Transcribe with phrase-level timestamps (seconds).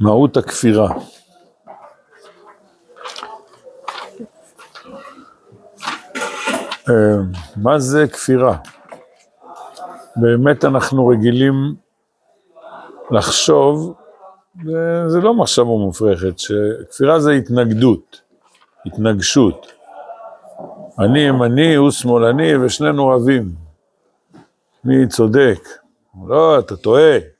[0.00, 0.88] מהות הכפירה.
[6.88, 7.16] אה,
[7.56, 8.56] מה זה כפירה?
[10.16, 11.74] באמת אנחנו רגילים
[13.10, 13.94] לחשוב,
[14.64, 18.20] וזה לא מחשבה מופרכת, שכפירה זה התנגדות,
[18.86, 19.72] התנגשות.
[20.98, 23.54] אני ימני, הוא שמאלני, ושנינו רבים.
[24.84, 25.68] מי צודק?
[26.28, 27.37] לא, אתה טועה.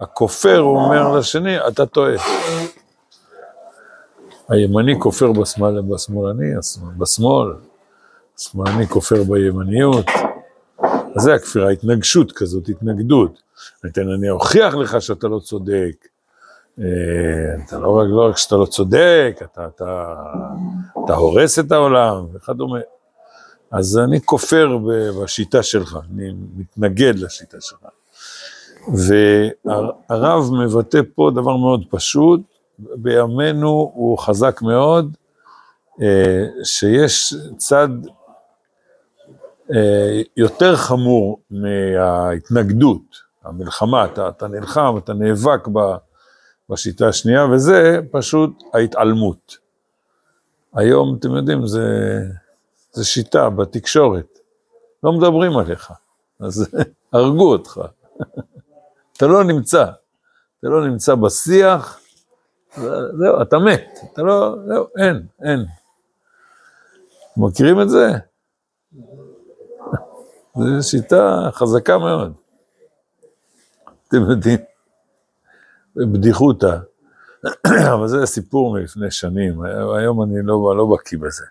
[0.00, 2.14] הכופר אומר לשני, אתה טועה.
[4.48, 6.46] הימני כופר בשמאל, בשמאלני,
[6.98, 7.52] בשמאל,
[8.38, 10.06] השמאלני כופר בימניות.
[11.16, 13.42] אז זה הכפירה, התנגשות כזאת, התנגדות.
[13.84, 16.06] נתן, אני אוכיח לך שאתה לא צודק.
[16.78, 16.84] אה,
[17.66, 20.14] אתה לא רק, לא רק שאתה לא צודק, אתה, אתה,
[21.04, 22.78] אתה הורס את העולם וכדומה.
[23.70, 24.78] אז אני כופר
[25.22, 27.86] בשיטה שלך, אני מתנגד לשיטה שלך.
[28.88, 32.40] והרב מבטא פה דבר מאוד פשוט,
[32.78, 35.16] בימינו הוא חזק מאוד,
[36.02, 37.88] אה, שיש צד
[39.74, 45.68] אה, יותר חמור מההתנגדות, המלחמה, אתה, אתה נלחם, אתה נאבק
[46.68, 49.56] בשיטה השנייה, וזה פשוט ההתעלמות.
[50.74, 52.18] היום, אתם יודעים, זה,
[52.92, 54.38] זה שיטה בתקשורת,
[55.02, 55.92] לא מדברים עליך,
[56.40, 56.68] אז
[57.12, 57.80] הרגו אותך.
[59.20, 59.84] אתה לא נמצא,
[60.60, 62.00] אתה לא נמצא בשיח,
[63.18, 65.64] זהו, אתה מת, אתה לא, זהו, אין, אין.
[67.36, 68.12] מכירים את זה?
[70.54, 72.32] זו שיטה חזקה מאוד.
[74.08, 74.58] אתם יודעים,
[75.96, 76.78] בדיחותא,
[77.94, 79.62] אבל זה סיפור מלפני שנים,
[79.96, 81.44] היום אני לא, לא בקיא בזה.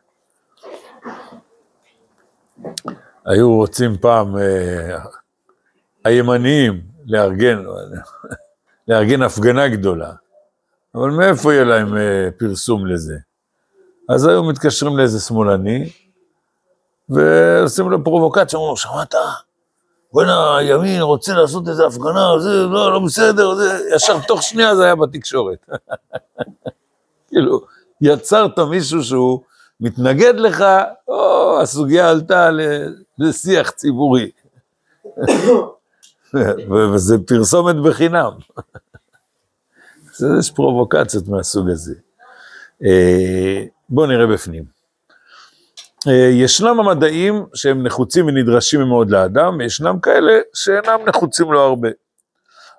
[3.25, 4.97] היו רוצים פעם, אה,
[6.05, 7.63] הימניים, לארגן,
[8.87, 10.11] לארגן הפגנה גדולה,
[10.95, 13.15] אבל מאיפה יהיה להם אה, פרסום לזה?
[14.09, 15.89] אז היו מתקשרים לאיזה שמאלני,
[17.09, 19.15] ועושים לו פרובוקציה, אומרים לו, שמעת?
[20.13, 24.83] בוא'נה, הימין רוצה לעשות איזה הפגנה, זה לא, לא בסדר, זה ישר תוך שנייה זה
[24.83, 25.69] היה בתקשורת.
[27.27, 27.61] כאילו,
[28.01, 29.41] יצרת מישהו שהוא
[29.79, 30.63] מתנגד לך,
[31.07, 32.49] או, הסוגיה עלתה
[33.19, 34.31] לשיח ציבורי.
[36.93, 38.31] וזה פרסומת בחינם.
[40.39, 41.95] יש פרובוקציות מהסוג הזה.
[42.85, 44.63] אה, בואו נראה בפנים.
[46.07, 51.89] אה, ישנם המדעים שהם נחוצים ונדרשים מאוד לאדם, וישנם כאלה שאינם נחוצים לו הרבה,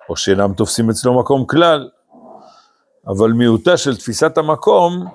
[0.09, 1.89] או שאינם תופסים אצלו מקום כלל,
[3.07, 5.05] אבל מיעוטה של תפיסת המקום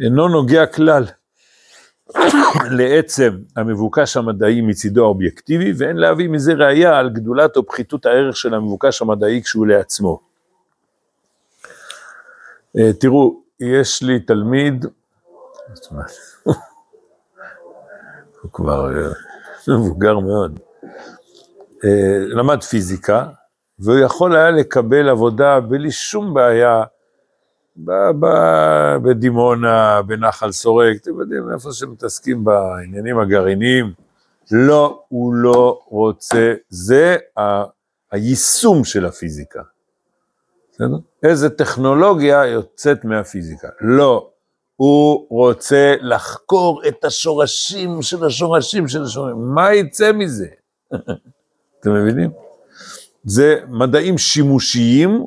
[0.00, 1.04] אינו נוגע כלל
[2.70, 8.54] לעצם המבוקש המדעי מצידו האובייקטיבי, ואין להביא מזה ראייה על גדולת או פחיתות הערך של
[8.54, 10.20] המבוקש המדעי כשהוא לעצמו.
[12.78, 14.86] אה, תראו, יש לי תלמיד,
[18.42, 19.08] הוא כבר אה,
[19.68, 20.60] מבוגר מאוד,
[21.84, 23.26] אה, למד פיזיקה,
[23.78, 26.82] והוא יכול היה לקבל עבודה בלי שום בעיה
[29.02, 33.92] בדימונה, בנחל סורק, אתם יודעים איפה שמתעסקים בעניינים הגרעיניים.
[34.52, 37.64] לא, הוא לא רוצה, זה ה-
[38.12, 39.62] היישום של הפיזיקה.
[40.72, 40.96] בסדר?
[41.22, 43.68] איזה טכנולוגיה יוצאת מהפיזיקה?
[43.80, 44.30] לא,
[44.76, 49.54] הוא רוצה לחקור את השורשים של השורשים של השורשים.
[49.54, 50.46] מה יצא מזה?
[51.80, 52.30] אתם מבינים?
[53.24, 55.24] זה מדעים שימושיים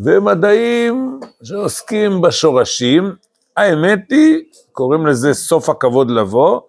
[0.00, 3.14] ומדעים שעוסקים בשורשים.
[3.56, 4.42] האמת היא,
[4.72, 6.60] קוראים לזה סוף הכבוד לבוא,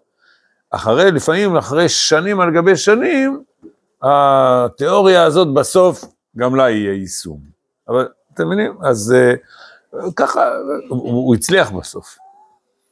[0.71, 3.43] אחרי, לפעמים אחרי שנים על גבי שנים,
[4.01, 6.05] התיאוריה הזאת בסוף
[6.37, 7.39] גם לה יהיה יישום.
[7.87, 8.73] אבל אתם מבינים?
[8.81, 9.15] אז
[9.95, 10.51] uh, ככה,
[10.89, 12.17] הוא, הוא הצליח בסוף.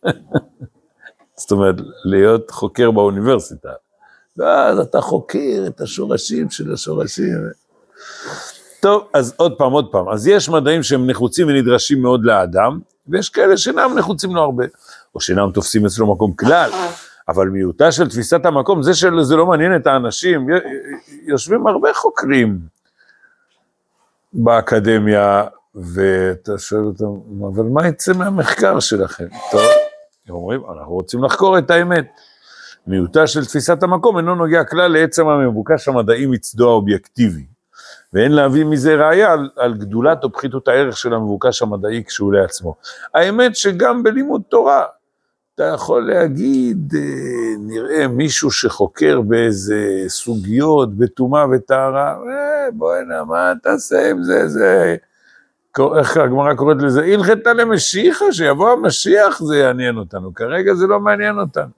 [1.39, 3.69] זאת אומרת, להיות חוקר באוניברסיטה.
[4.37, 7.49] ואז אתה חוקר את השורשים של השורשים.
[8.79, 10.09] טוב, אז עוד פעם, עוד פעם.
[10.09, 14.65] אז יש מדעים שהם נחוצים ונדרשים מאוד לאדם, ויש כאלה שאינם נחוצים לו הרבה,
[15.15, 16.69] או שאינם תופסים אצלו מקום כלל.
[17.29, 20.47] אבל מיעוטה של תפיסת המקום, זה שזה לא מעניין את האנשים,
[21.25, 22.59] יושבים הרבה חוקרים
[24.33, 25.43] באקדמיה,
[25.75, 27.05] ואתה שואל אותם,
[27.47, 29.27] אבל מה יצא מהמחקר שלכם?
[29.51, 29.61] טוב,
[30.27, 32.05] הם אומרים, אנחנו רוצים לחקור את האמת.
[32.87, 37.45] מיעוטה של תפיסת המקום אינו נוגע כלל לעצם המבוקש המדעי מצדו האובייקטיבי.
[38.13, 42.75] ואין להביא מזה ראייה על, על גדולת או פחיתות הערך של המבוקש המדעי כשהוא לעצמו.
[43.13, 44.85] האמת שגם בלימוד תורה,
[45.55, 47.01] אתה יכול להגיד, אה,
[47.59, 54.95] נראה מישהו שחוקר באיזה סוגיות, בטומאה וטהרה, אה, בוא'נה, מה תעשה עם זה, זה,
[55.99, 57.03] איך הגמרא קוראת לזה?
[57.03, 60.33] הלכתה למשיחה, שיבוא המשיח, זה יעניין אותנו.
[60.33, 61.71] כרגע זה לא מעניין אותנו.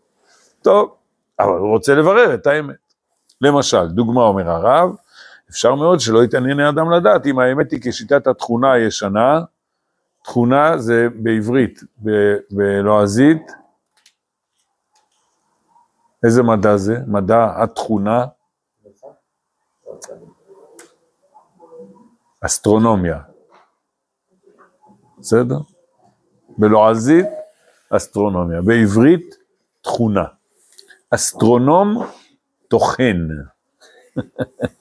[0.62, 0.96] טוב,
[1.40, 2.75] אבל הוא רוצה לברר את האמת.
[3.42, 4.96] למשל, דוגמה אומר הרב,
[5.50, 9.42] אפשר מאוד שלא יתעניין האדם לדעת אם האמת היא כשיטת התכונה הישנה,
[10.24, 11.80] תכונה זה בעברית,
[12.51, 13.51] בלועזית,
[16.24, 16.98] איזה מדע זה?
[17.07, 18.25] מדע התכונה?
[22.42, 23.19] אסטרונומיה.
[25.19, 25.57] בסדר?
[26.57, 27.25] בלועזית,
[27.90, 28.62] אסטרונומיה.
[28.62, 29.36] בעברית,
[29.81, 30.25] תכונה.
[31.10, 32.06] אסטרונום,
[32.68, 33.28] טוחן.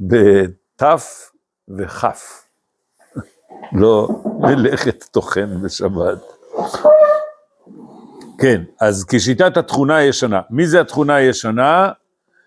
[0.00, 1.30] בתף
[1.78, 2.44] וכף.
[3.72, 4.08] לא
[4.40, 6.18] מלאכת טוחן בשבת.
[8.38, 10.40] כן, אז כשיטת התכונה הישנה.
[10.50, 11.92] מי זה התכונה הישנה?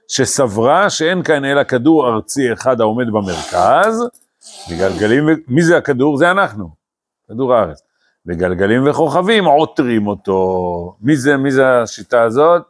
[0.07, 4.07] שסברה שאין כאן אלא כדור ארצי אחד העומד במרכז,
[4.69, 5.29] וגלגלים.
[5.47, 6.17] מי זה הכדור?
[6.17, 6.69] זה אנחנו,
[7.27, 7.81] כדור הארץ.
[8.25, 10.95] וגלגלים וכוכבים עותרים אותו.
[11.01, 12.61] מי זה, מי זה השיטה הזאת?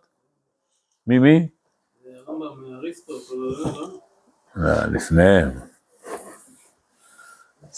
[1.08, 1.48] מי מי?
[2.08, 2.12] אה,
[4.56, 5.52] לפניהם.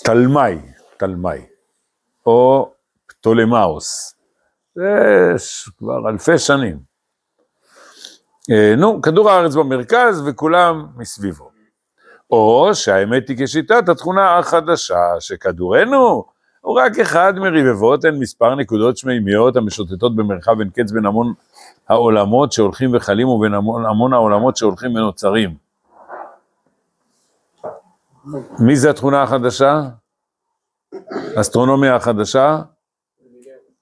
[0.03, 0.61] תלמי,
[0.97, 1.45] תלמי,
[2.25, 2.71] או
[3.07, 4.15] פטולמאוס.
[4.75, 5.35] זה
[5.77, 6.79] כבר אלפי שנים.
[8.51, 11.49] אה, נו, כדור הארץ במרכז וכולם מסביבו.
[12.31, 16.23] או שהאמת היא כשיטת התכונה החדשה, שכדורנו
[16.61, 21.33] הוא רק אחד מרבבות, הן מספר נקודות שמימיות המשוטטות במרחב אין קץ בין המון
[21.89, 25.64] העולמות שהולכים וחלים ובין המון, המון העולמות שהולכים ונוצרים.
[28.59, 29.81] מי זה התכונה החדשה?
[31.41, 32.61] אסטרונומיה החדשה?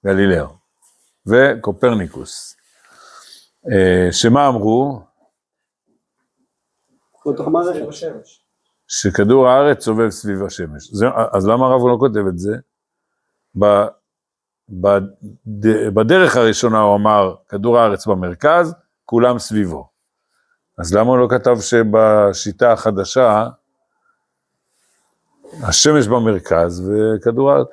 [0.05, 0.47] גלילאו.
[1.27, 2.55] וקופרניקוס.
[3.71, 5.01] אה, שמה אמרו?
[8.87, 10.89] שכדור הארץ סובב סביב השמש.
[10.91, 12.55] זה, אז למה הרב לא כותב את זה?
[13.59, 13.65] ב,
[14.69, 15.01] בד,
[15.95, 18.75] בדרך הראשונה הוא אמר, כדור הארץ במרכז,
[19.05, 19.89] כולם סביבו.
[20.79, 23.47] אז למה הוא לא כתב שבשיטה החדשה,
[25.61, 27.67] השמש במרכז וכדור הארץ...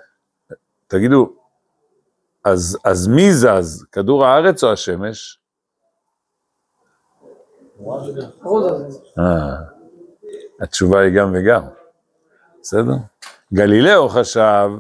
[0.87, 1.33] תגידו,
[2.45, 5.39] אז, אז מי זז, כדור הארץ או השמש?
[9.19, 9.57] אה,
[10.61, 11.63] התשובה היא גם וגם,
[12.63, 12.97] בסדר?
[13.55, 14.71] גלילאו חשב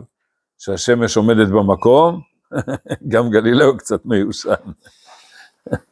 [0.58, 2.20] שהשמש עומדת במקום,
[3.12, 4.54] גם גלילאו קצת מיושן.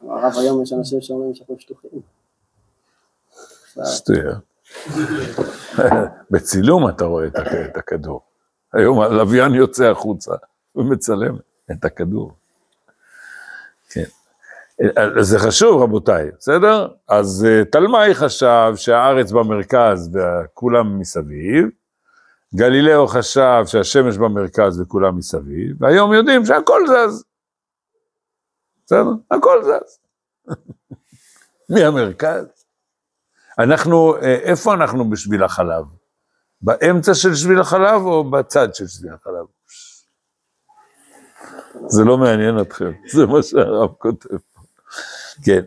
[0.01, 2.01] הרב היום יש אנשים שאומרים שאנחנו שטוחים.
[3.85, 4.48] שטויות.
[6.31, 7.27] בצילום אתה רואה
[7.65, 8.21] את הכדור.
[8.73, 10.33] היום הלוויין יוצא החוצה
[10.75, 11.37] ומצלם
[11.71, 12.33] את הכדור.
[13.89, 14.03] כן.
[15.19, 16.87] זה חשוב רבותיי, בסדר?
[17.07, 21.69] אז אה, תלמי חשב שהארץ במרכז וכולם מסביב,
[22.55, 27.23] גלילאו חשב שהשמש במרכז וכולם מסביב, והיום יודעים שהכל זז.
[28.85, 29.11] בסדר?
[29.31, 29.99] הכל זז.
[31.69, 32.58] מהמרכז.
[33.59, 35.85] אנחנו, אה, איפה אנחנו בשביל החלב?
[36.61, 39.45] באמצע של שביל החלב או בצד של שביל החלב?
[41.87, 44.37] זה לא מעניין אתכם, זה מה שהרב כותב.
[45.45, 45.61] כן.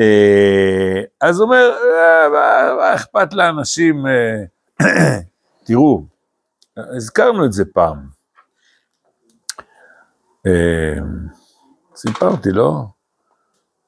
[0.00, 2.28] אה, אז אומר, אה,
[2.76, 4.04] מה אכפת לאנשים,
[5.66, 6.04] תראו,
[6.76, 8.18] הזכרנו את זה פעם.
[11.96, 12.84] סיפרתי, לא?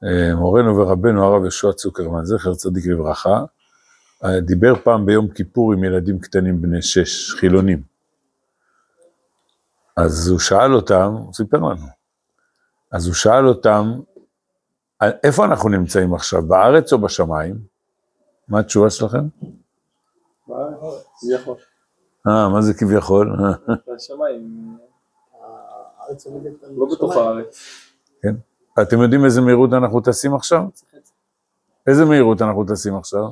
[0.03, 3.43] אה, מורנו ורבנו הרב יהושע צוקרמן, זכר צדיק לברכה,
[4.23, 7.81] אה, דיבר פעם ביום כיפור עם ילדים קטנים בני שש, חילונים.
[9.97, 11.87] אז הוא שאל אותם, הוא סיפר לנו,
[12.91, 13.91] אז הוא שאל אותם,
[15.01, 17.55] איפה אנחנו נמצאים עכשיו, בארץ או בשמיים?
[18.47, 19.27] מה התשובה שלכם?
[21.19, 21.55] כביכול.
[22.27, 23.37] אה, מה זה כביכול?
[23.95, 24.77] בשמיים.
[25.99, 27.59] הארץ עומדת לא בתוך הארץ.
[28.21, 28.35] כן.
[28.81, 30.63] אתם יודעים איזה מהירות אנחנו טסים עכשיו?
[31.87, 33.23] איזה מהירות אנחנו טסים עכשיו?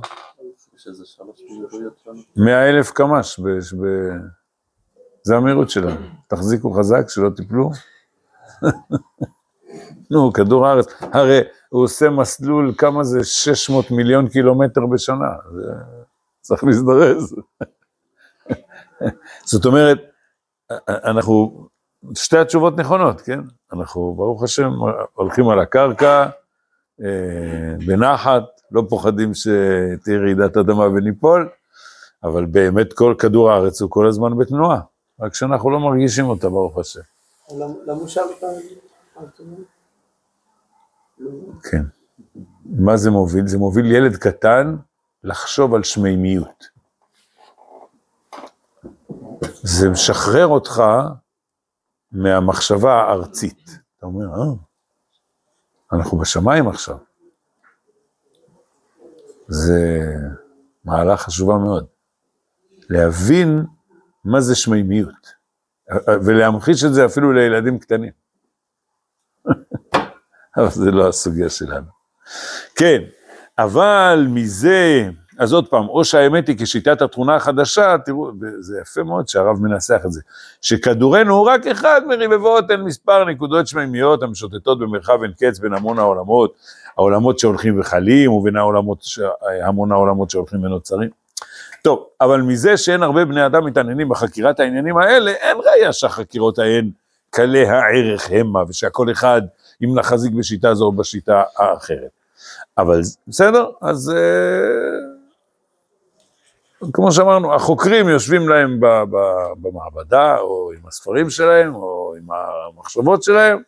[2.36, 3.40] 100 אלף קמ"ש,
[5.24, 6.06] זה המהירות שלנו.
[6.28, 7.70] תחזיקו חזק, שלא תיפלו.
[10.12, 13.24] נו, כדור הארץ, הרי הוא עושה מסלול, כמה זה?
[13.24, 15.30] 600 מיליון קילומטר בשנה.
[16.42, 17.36] צריך להזדרז.
[19.52, 19.98] זאת אומרת,
[20.88, 21.68] אנחנו
[22.16, 23.40] שתי התשובות נכונות, כן?
[23.74, 24.72] אנחנו, ברוך השם,
[25.14, 26.30] הולכים על הקרקע,
[27.04, 31.50] אה, בנחת, לא פוחדים שתהיה רעידת אדמה וניפול,
[32.24, 34.80] אבל באמת כל כדור הארץ הוא כל הזמן בתנועה,
[35.20, 37.00] רק שאנחנו לא מרגישים אותה, ברוך השם.
[41.64, 41.84] כן.
[42.66, 43.48] מה זה מוביל?
[43.48, 44.76] זה מוביל ילד קטן
[45.24, 46.68] לחשוב על שמימיות.
[49.64, 50.84] זה משחרר אותך
[52.12, 53.80] מהמחשבה הארצית.
[53.98, 54.54] אתה אומר, אה,
[55.94, 56.98] אנחנו בשמיים עכשיו.
[59.48, 60.06] זה
[60.86, 61.86] מעלה חשובה מאוד.
[62.90, 63.66] להבין
[64.26, 65.34] מה זה שמימיות,
[66.26, 68.12] ולהמחיש את זה אפילו לילדים קטנים.
[70.58, 71.88] אבל זה לא הסוגיה שלנו.
[72.76, 73.02] כן,
[73.58, 79.28] אבל מזה, אז עוד פעם, או שהאמת היא כשיטת התכונה החדשה, תראו, זה יפה מאוד
[79.28, 80.22] שהרב מנסח את זה,
[80.62, 86.00] שכדורנו הוא רק אחד מרבבות אין מספר נקודות שמימיות המשוטטות במרחב אין קץ בין המון
[86.00, 86.54] העולמות,
[86.98, 89.04] העולמות שהולכים וחלים ובין העולמות,
[89.64, 91.10] המון העולמות שהולכים ונוצרים.
[91.82, 96.90] טוב, אבל מזה שאין הרבה בני אדם מתעניינים בחקירת העניינים האלה, אין ראיה שהחקירות ההן
[97.30, 99.42] קלי הערך המה, ושהכל אחד
[99.84, 102.10] אם נחזיק בשיטה זו או בשיטה האחרת.
[102.78, 105.09] אבל בסדר, אז אה,
[106.94, 108.80] כמו שאמרנו, החוקרים יושבים להם
[109.62, 113.62] במעבדה, או עם הספרים שלהם, או עם המחשבות שלהם,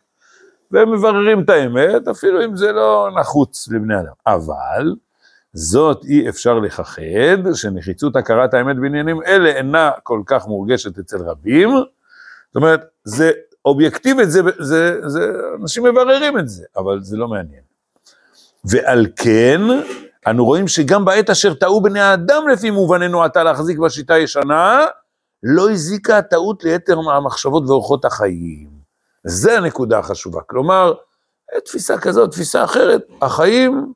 [0.70, 4.12] והם מבררים את האמת, אפילו אם זה לא נחוץ לבני אדם.
[4.26, 4.94] אבל,
[5.52, 11.70] זאת אי אפשר לכחד, שנחיצות הכרת האמת בעניינים אלה אינה כל כך מורגשת אצל רבים.
[11.70, 13.30] זאת אומרת, זה
[13.64, 17.62] אובייקטיבית, זה, זה, זה, אנשים מבררים את זה, אבל זה לא מעניין.
[18.64, 19.60] ועל כן,
[20.26, 24.84] אנו רואים שגם בעת אשר טעו בני האדם לפי מובננו עתה להחזיק בשיטה הישנה,
[25.42, 28.68] לא הזיקה הטעות ליתר מהמחשבות ואורחות החיים.
[29.24, 30.40] זה הנקודה החשובה.
[30.46, 30.94] כלומר,
[31.64, 33.92] תפיסה כזאת, תפיסה אחרת, החיים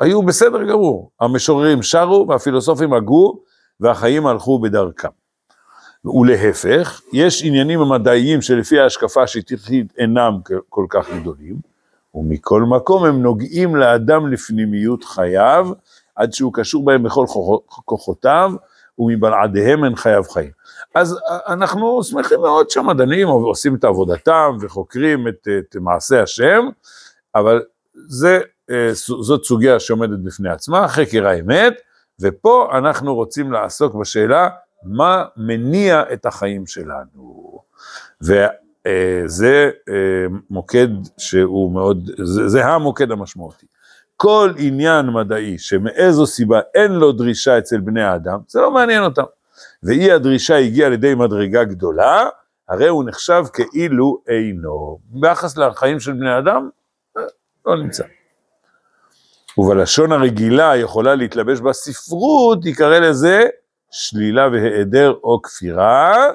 [0.00, 1.10] היו בסדר גמור.
[1.20, 3.42] המשוררים שרו והפילוסופים הגו,
[3.80, 5.08] והחיים הלכו בדרכם.
[6.04, 10.32] ולהפך, יש עניינים המדעיים שלפי ההשקפה השיטתית אינם
[10.68, 11.56] כל כך גדולים,
[12.14, 15.68] ומכל מקום הם נוגעים לאדם לפנימיות חייו,
[16.16, 17.24] עד שהוא קשור בהם בכל
[17.84, 18.52] כוחותיו,
[18.98, 20.50] ומבלעדיהם אין חייו חיים.
[20.94, 26.68] אז אנחנו שמחים מאוד שהמדענים עושים את עבודתם וחוקרים את, את מעשה השם,
[27.34, 27.62] אבל
[28.08, 28.40] זה,
[28.70, 28.90] אה,
[29.22, 31.74] זאת סוגיה שעומדת בפני עצמה, חקר האמת,
[32.20, 34.48] ופה אנחנו רוצים לעסוק בשאלה
[34.84, 37.58] מה מניע את החיים שלנו.
[38.22, 38.46] וזה
[38.86, 39.22] אה,
[40.50, 43.66] מוקד שהוא מאוד, זה, זה המוקד המשמעותי.
[44.16, 49.22] כל עניין מדעי שמאיזו סיבה אין לו דרישה אצל בני האדם, זה לא מעניין אותם.
[49.82, 52.28] ואי הדרישה הגיעה לידי מדרגה גדולה,
[52.68, 54.98] הרי הוא נחשב כאילו אינו.
[55.04, 56.68] ביחס לחיים של בני אדם,
[57.18, 57.22] אה,
[57.66, 58.04] לא נמצא.
[59.58, 63.44] ובלשון הרגילה יכולה להתלבש בספרות, יקרא לזה
[63.90, 66.26] שלילה והיעדר או כפירה,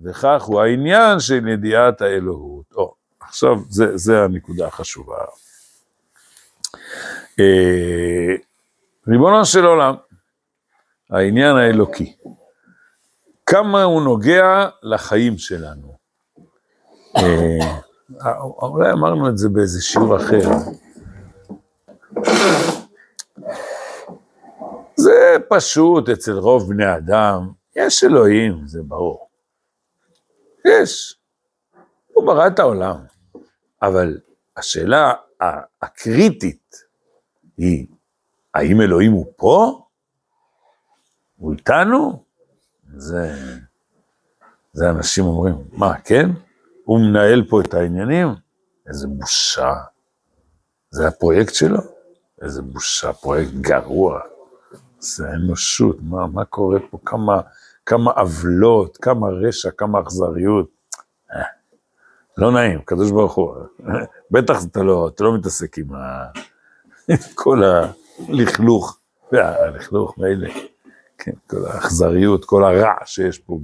[0.00, 2.72] וכך הוא העניין של ידיעת האלוהות.
[2.76, 5.16] או, עכשיו, זה, זה הנקודה החשובה.
[7.40, 8.34] אה,
[9.08, 9.94] ריבונו של עולם,
[11.10, 12.16] העניין האלוקי,
[13.46, 15.94] כמה הוא נוגע לחיים שלנו.
[17.16, 17.78] אה,
[18.62, 20.48] אולי אמרנו את זה באיזה שיעור אחר.
[24.96, 29.28] זה פשוט אצל רוב בני אדם, יש אלוהים, זה ברור.
[30.64, 31.18] יש.
[32.12, 32.96] הוא ברא את העולם.
[33.82, 34.18] אבל
[34.56, 35.12] השאלה
[35.82, 36.76] הקריטית
[37.56, 37.86] היא,
[38.54, 39.86] האם אלוהים הוא פה?
[41.36, 42.24] הוא איתנו?
[42.96, 43.34] זה,
[44.72, 46.30] זה אנשים אומרים, מה, כן?
[46.84, 48.28] הוא מנהל פה את העניינים?
[48.88, 49.74] איזה בושה.
[50.90, 51.80] זה הפרויקט שלו?
[52.42, 54.20] איזה בושה, פרויקט גרוע.
[54.98, 57.40] זה האנושות, מה, מה קורה פה, כמה,
[57.86, 60.70] כמה עוולות, כמה רשע, כמה אכזריות.
[61.32, 61.42] אה,
[62.38, 63.54] לא נעים, קדוש ברוך הוא.
[64.30, 65.88] בטח אתה לא, אתה לא מתעסק עם.
[67.34, 68.98] כל הלכלוך,
[69.32, 70.50] הלכלוך מילא,
[71.18, 73.58] כן, כל האכזריות, כל הרע שיש פה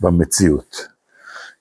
[0.00, 0.88] במציאות.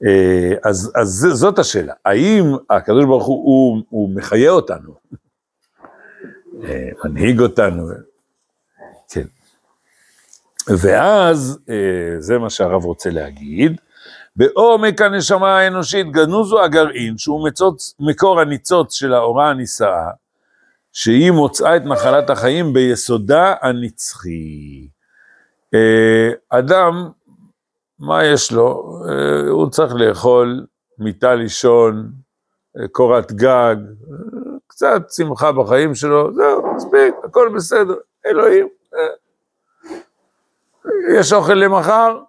[0.06, 4.96] אה, אז, אז זאת השאלה, האם הקדוש ברוך הוא, הוא, הוא מחיה אותנו,
[6.64, 7.88] אה, מנהיג אותנו,
[9.10, 9.26] כן.
[10.67, 13.82] ואז, אה, זה מה שהרב רוצה להגיד,
[14.36, 20.10] בעומק הנשמה האנושית גנוזו הגרעין, שהוא מצוץ, מקור הניצוץ של האורה הנישאה,
[20.91, 24.88] שהיא מוצאה את נחלת החיים ביסודה הנצחי.
[25.74, 27.10] אה, אדם,
[28.00, 29.00] מה יש לו?
[29.10, 30.65] אה, הוא צריך לאכול
[31.00, 32.12] מיטה לישון,
[32.91, 33.75] קורת גג,
[34.67, 38.67] קצת שמחה בחיים שלו, זהו, מספיק, הכל בסדר, אלוהים.
[41.20, 42.20] יש אוכל למחר,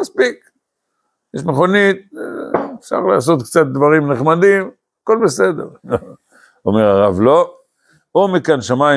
[0.00, 0.50] מספיק.
[1.34, 1.96] יש מכונית,
[2.80, 4.70] אפשר לעשות קצת דברים נחמדים,
[5.02, 5.68] הכל בסדר.
[6.66, 7.54] אומר הרב, לא.
[8.12, 8.90] עומק הנשמה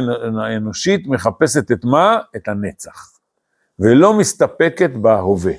[0.43, 2.19] האנושית מחפשת את מה?
[2.35, 3.11] את הנצח.
[3.79, 5.53] ולא מסתפקת בהווה.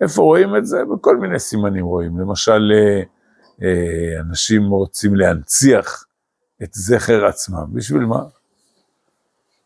[0.00, 0.84] איפה רואים את זה?
[0.84, 2.18] בכל מיני סימנים רואים.
[2.18, 3.02] למשל, אה,
[3.62, 6.06] אה, אנשים רוצים להנציח
[6.62, 7.66] את זכר עצמם.
[7.72, 8.22] בשביל מה?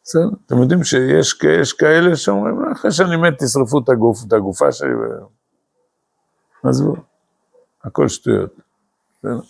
[0.09, 4.73] בסדר, אתם יודעים שיש יש כאלה שאומרים, אחרי שאני מת תשרפו את הגוף, את הגופה
[4.73, 6.69] שלי, ו...
[6.69, 6.95] עזבו,
[7.85, 8.51] הכל שטויות.
[9.19, 9.41] בסדר?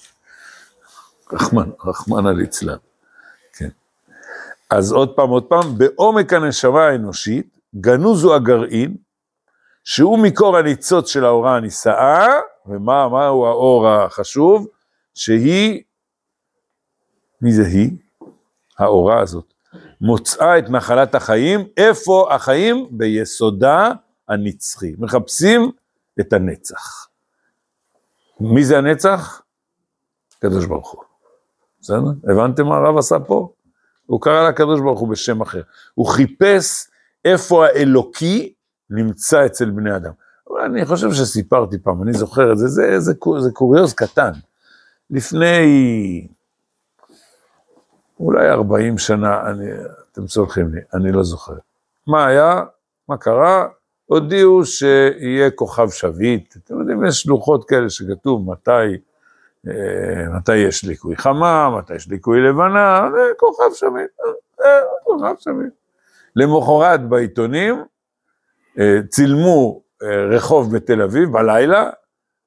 [1.32, 2.76] רחמן, רחמנא ליצלן.
[3.52, 3.68] כן.
[4.70, 8.96] אז עוד פעם, עוד פעם, בעומק הנשמה האנושית, גנוז הוא הגרעין,
[9.84, 12.26] שהוא מקור הניצוץ של האורה הנישאה,
[12.66, 14.66] ומה מהו האור החשוב?
[15.14, 15.82] שהיא,
[17.42, 17.90] מי זה היא?
[18.78, 19.57] האורה הזאת.
[20.00, 22.86] מוצאה את נחלת החיים, איפה החיים?
[22.90, 23.92] ביסודה
[24.28, 24.94] הנצחי.
[24.98, 25.70] מחפשים
[26.20, 27.08] את הנצח.
[28.40, 29.42] מי זה הנצח?
[30.38, 31.02] הקדוש ברוך הוא.
[31.80, 32.32] בסדר?
[32.32, 33.52] הבנתם מה הרב עשה פה?
[34.06, 35.62] הוא קרא לקדוש ברוך הוא בשם אחר.
[35.94, 36.86] הוא חיפש
[37.24, 38.52] איפה האלוקי
[38.90, 40.12] נמצא אצל בני אדם.
[40.50, 44.30] אבל אני חושב שסיפרתי פעם, אני זוכר את זה, זה, זה, זה, זה קוריוז קטן.
[45.10, 46.28] לפני
[48.20, 49.66] אולי 40 שנה, אני,
[50.12, 51.54] אתם סולחים לי, אני לא זוכר.
[52.06, 52.62] מה היה?
[53.08, 53.68] מה קרה?
[54.06, 56.56] הודיעו שיהיה כוכב שביט.
[56.56, 58.96] אתם יודעים, יש שלוחות כאלה שכתוב מתי,
[59.68, 64.10] אה, מתי יש ליקוי חמה, מתי יש ליקוי לבנה, זה כוכב שביט.
[64.64, 65.72] אה, כוכב שביט.
[66.37, 67.84] למחרת בעיתונים
[68.78, 71.90] אה, צילמו אה, רחוב בתל אביב בלילה,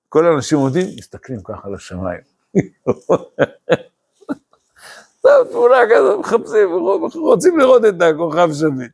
[0.09, 2.21] כל האנשים עומדים, מסתכלים ככה לשמיים.
[5.23, 6.69] זו תמונה כזאת, מחפשים,
[7.15, 8.91] רוצים לראות את הכוכב שביט.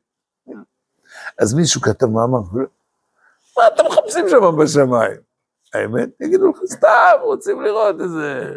[1.39, 2.39] אז מישהו כתב מאמר,
[3.57, 5.17] מה אתם מחפשים שם בשמיים?
[5.73, 8.51] האמת, יגידו לך, סתם, רוצים לראות איזה...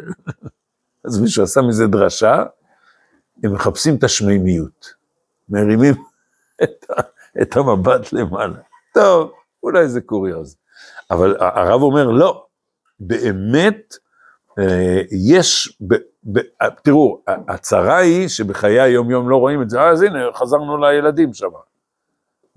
[1.05, 2.43] אז מישהו עשה מזה דרשה,
[3.43, 4.93] הם מחפשים את השמימיות,
[5.49, 5.93] מרימים
[6.63, 6.85] את,
[7.41, 8.57] את המבט למעלה.
[8.93, 9.31] טוב,
[9.63, 10.57] אולי זה קוריוז.
[11.11, 12.45] אבל הרב אומר, לא,
[12.99, 13.95] באמת,
[15.11, 15.95] יש, ב,
[16.33, 16.39] ב,
[16.83, 21.49] תראו, הצרה היא שבחיי היום-יום לא רואים את זה, אז הנה, חזרנו לילדים שם.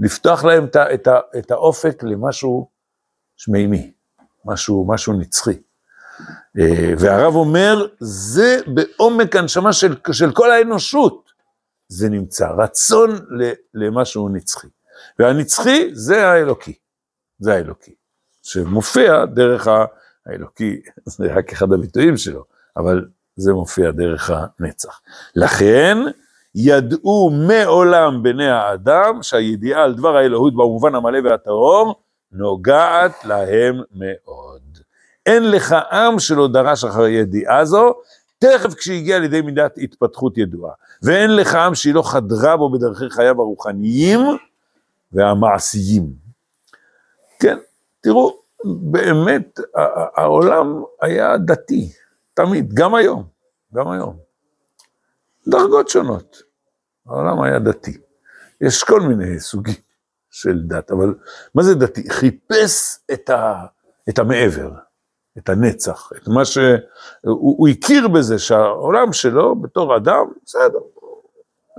[0.01, 2.69] לפתוח להם את, את, את האופק למשהו
[3.37, 3.93] שמימי,
[4.45, 5.59] משהו, משהו נצחי.
[6.59, 11.31] אה, והרב אומר, זה בעומק הנשמה של, של כל האנושות,
[11.89, 13.11] זה נמצא, רצון
[13.75, 14.69] למשהו נצחי.
[15.19, 16.75] והנצחי זה האלוקי,
[17.39, 17.95] זה האלוקי,
[18.43, 19.69] שמופיע דרך
[20.27, 22.45] האלוקי, זה רק אחד הביטויים שלו,
[22.77, 23.07] אבל
[23.37, 25.01] זה מופיע דרך הנצח.
[25.37, 25.99] לכן,
[26.55, 31.95] ידעו מעולם בני האדם שהידיעה על דבר האלוהות במובן המלא והטהור
[32.33, 34.63] נוגעת להם מאוד.
[35.27, 37.95] אין לך עם שלא דרש אחרי ידיעה זו,
[38.39, 40.73] תכף כשהגיע לידי מידת התפתחות ידועה.
[41.03, 44.21] ואין לך עם שהיא לא חדרה בו בדרכי חייו הרוחניים
[45.13, 46.13] והמעשיים.
[47.41, 47.59] כן,
[48.01, 49.61] תראו, באמת
[50.17, 51.93] העולם היה דתי,
[52.35, 53.25] תמיד, גם היום,
[53.75, 54.17] גם היום.
[55.49, 56.43] דרגות שונות.
[57.07, 57.99] העולם היה דתי.
[58.61, 59.75] יש כל מיני סוגים
[60.31, 61.15] של דת, אבל
[61.55, 62.11] מה זה דתי?
[62.11, 63.67] חיפש את, ה,
[64.09, 64.71] את המעבר,
[65.39, 66.59] את הנצח, את מה ש...
[67.25, 70.79] הוא, הוא הכיר בזה שהעולם שלו בתור אדם, בסדר,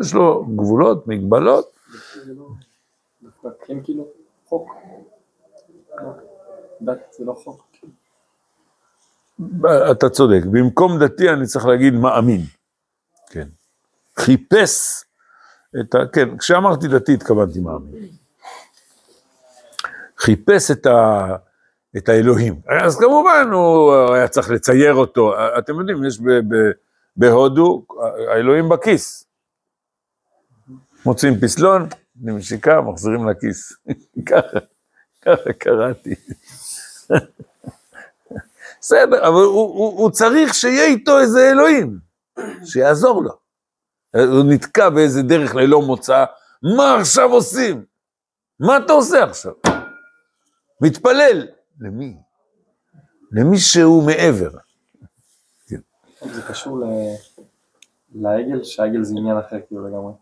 [0.01, 1.75] יש לו גבולות, מגבלות.
[3.65, 4.07] כן כאילו
[4.45, 4.69] חוק.
[6.81, 7.35] לא.
[9.91, 12.41] אתה צודק, במקום דתי אני צריך להגיד מאמין.
[13.29, 13.47] כן.
[14.19, 15.03] חיפש
[15.79, 15.97] את ה...
[16.13, 18.07] כן, כשאמרתי דתי התכוונתי מאמין.
[20.17, 21.35] חיפש את, ה,
[21.97, 22.61] את האלוהים.
[22.81, 25.33] אז כמובן הוא היה צריך לצייר אותו.
[25.57, 26.71] אתם יודעים, יש ב, ב,
[27.17, 27.85] בהודו,
[28.31, 29.27] האלוהים בכיס.
[31.05, 31.87] מוצאים פסלון,
[32.21, 33.73] נמשיקה, מחזירים לכיס.
[34.29, 34.57] ככה,
[35.21, 36.15] ככה קראתי.
[38.79, 41.99] בסדר, אבל הוא, הוא, הוא צריך שיהיה איתו איזה אלוהים,
[42.65, 43.31] שיעזור לו.
[44.15, 46.25] הוא נתקע באיזה דרך ללא מוצא,
[46.77, 47.85] מה עכשיו עושים?
[48.59, 49.53] מה אתה עושה עכשיו?
[50.81, 51.47] מתפלל.
[51.79, 52.17] למי?
[53.31, 54.49] למי שהוא מעבר.
[56.33, 56.79] זה קשור
[58.15, 60.13] לעגל, שהעגל זה עניין אחר כאילו לגמרי.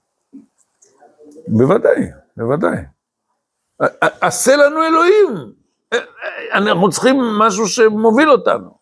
[1.47, 2.77] בוודאי, בוודאי.
[3.99, 5.53] עשה לנו אלוהים.
[6.53, 8.77] אנחנו צריכים משהו שמוביל אותנו.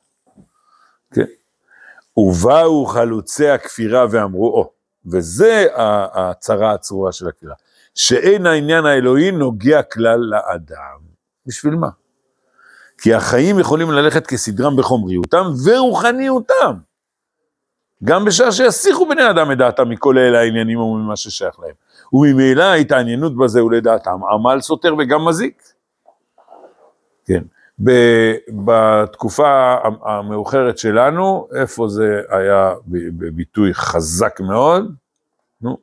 [1.14, 1.26] כן.
[2.18, 4.72] ובאו חלוצי הכפירה ואמרו, או,
[5.12, 5.68] וזה
[6.14, 7.54] הצרה הצרורה של הכפירה,
[7.96, 11.00] שאין העניין האלוהי נוגע כלל לאדם.
[11.46, 11.90] בשביל מה?
[13.02, 16.74] כי החיים יכולים ללכת כסדרם בחומריותם ורוחניותם.
[18.04, 21.74] גם בשעה שיסיחו בני אדם את דעתם מכל אלה העניינים וממה ששייך להם.
[22.14, 25.64] וממילא ההתעניינות בזה ולדעתם עמל סותר וגם מזיק.
[27.34, 27.44] כן.
[28.66, 34.96] בתקופה המאוחרת שלנו, איפה זה היה בביטוי חזק מאוד?
[35.62, 35.78] נו,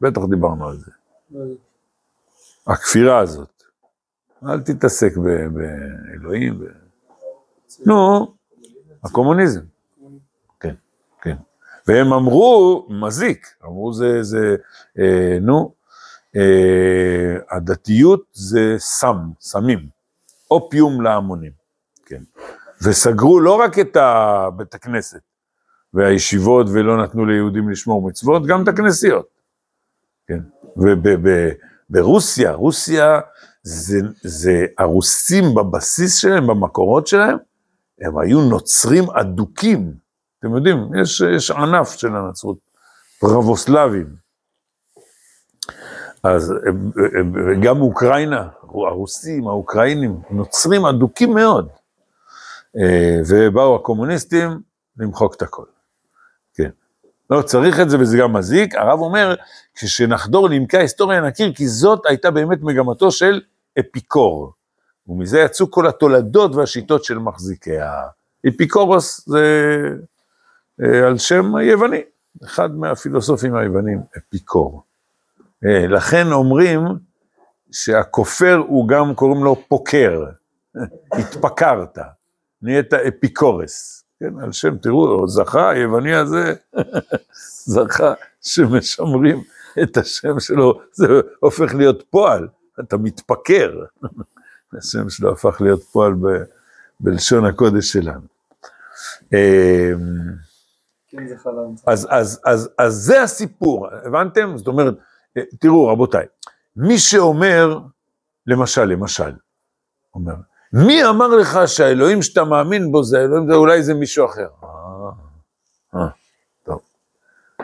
[0.00, 0.90] בטח דיברנו על זה.
[2.66, 3.62] הכפירה הזאת.
[4.48, 6.58] אל תתעסק באלוהים.
[6.58, 6.64] ב...
[7.86, 8.26] נו,
[9.04, 9.60] הקומוניזם.
[10.60, 10.74] כן,
[11.22, 11.36] כן.
[11.86, 14.56] והם אמרו, מזיק, אמרו זה, זה,
[14.98, 15.72] אה, נו,
[16.36, 19.99] אה, הדתיות זה סם, סמים,
[20.50, 21.52] אופיום להמונים,
[22.06, 22.22] כן.
[22.82, 23.96] וסגרו לא רק את
[24.56, 25.20] בית הכנסת
[25.94, 29.28] והישיבות ולא נתנו ליהודים לשמור מצוות, גם את הכנסיות,
[30.26, 30.40] כן.
[30.76, 33.20] וברוסיה, רוסיה
[33.62, 37.38] זה, זה הרוסים בבסיס שלהם, במקורות שלהם,
[38.00, 39.92] הם היו נוצרים אדוקים,
[40.38, 42.58] אתם יודעים, יש, יש ענף של הנצרות,
[43.20, 44.06] פרבוסלבים.
[46.22, 46.54] אז
[47.62, 51.68] גם אוקראינה, הרוסים, האוקראינים, נוצרים אדוקים מאוד.
[52.76, 54.60] אה, ובאו הקומוניסטים
[54.96, 55.64] למחוק את הכל.
[56.54, 56.70] כן.
[57.30, 58.74] לא, צריך את זה וזה גם מזיק.
[58.74, 59.34] הרב אומר,
[59.74, 63.40] כשנחדור לעמקי ההיסטוריה נכיר, כי זאת הייתה באמת מגמתו של
[63.78, 64.52] אפיקור.
[65.08, 67.92] ומזה יצאו כל התולדות והשיטות של מחזיקי ה...
[68.48, 69.44] אפיקורוס זה
[70.82, 72.02] אה, על שם יווני,
[72.44, 74.82] אחד מהפילוסופים היוונים, אפיקור.
[75.66, 76.80] אה, לכן אומרים
[77.72, 80.24] שהכופר הוא גם, קוראים לו פוקר,
[81.12, 81.98] התפקרת,
[82.62, 86.54] נהיית אפיקורס, כן, על שם, תראו, זכה, היווני הזה,
[87.64, 89.42] זכה שמשמרים
[89.82, 91.06] את השם שלו, זה
[91.40, 92.48] הופך להיות פועל,
[92.80, 93.84] אתה מתפקר.
[94.78, 96.26] השם שלו הפך להיות פועל ב,
[97.00, 98.20] בלשון הקודש שלנו.
[99.34, 99.92] אה,
[101.08, 101.18] כן.
[101.86, 104.56] אז, אז, אז, אז זה הסיפור, הבנתם?
[104.56, 104.94] זאת אומרת,
[105.36, 106.26] אה, תראו רבותיי,
[106.76, 107.78] מי שאומר,
[108.46, 109.32] למשל, למשל,
[110.14, 110.34] אומר,
[110.72, 114.48] מי אמר לך שהאלוהים שאתה מאמין בו זה האלוהים, זה אולי זה מישהו אחר?
[114.64, 114.68] אה,
[115.96, 116.08] אה.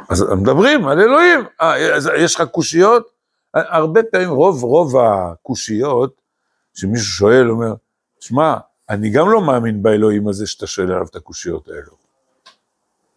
[0.09, 3.11] אז מדברים על אלוהים, אה, אז יש לך קושיות?
[3.55, 6.21] הרבה פעמים, רוב, רוב הקושיות,
[6.75, 7.75] שמישהו שואל, אומר,
[8.21, 8.57] שמע,
[8.91, 11.97] אני גם לא מאמין באלוהים הזה שאתה שואל עליו את הקושיות האלו.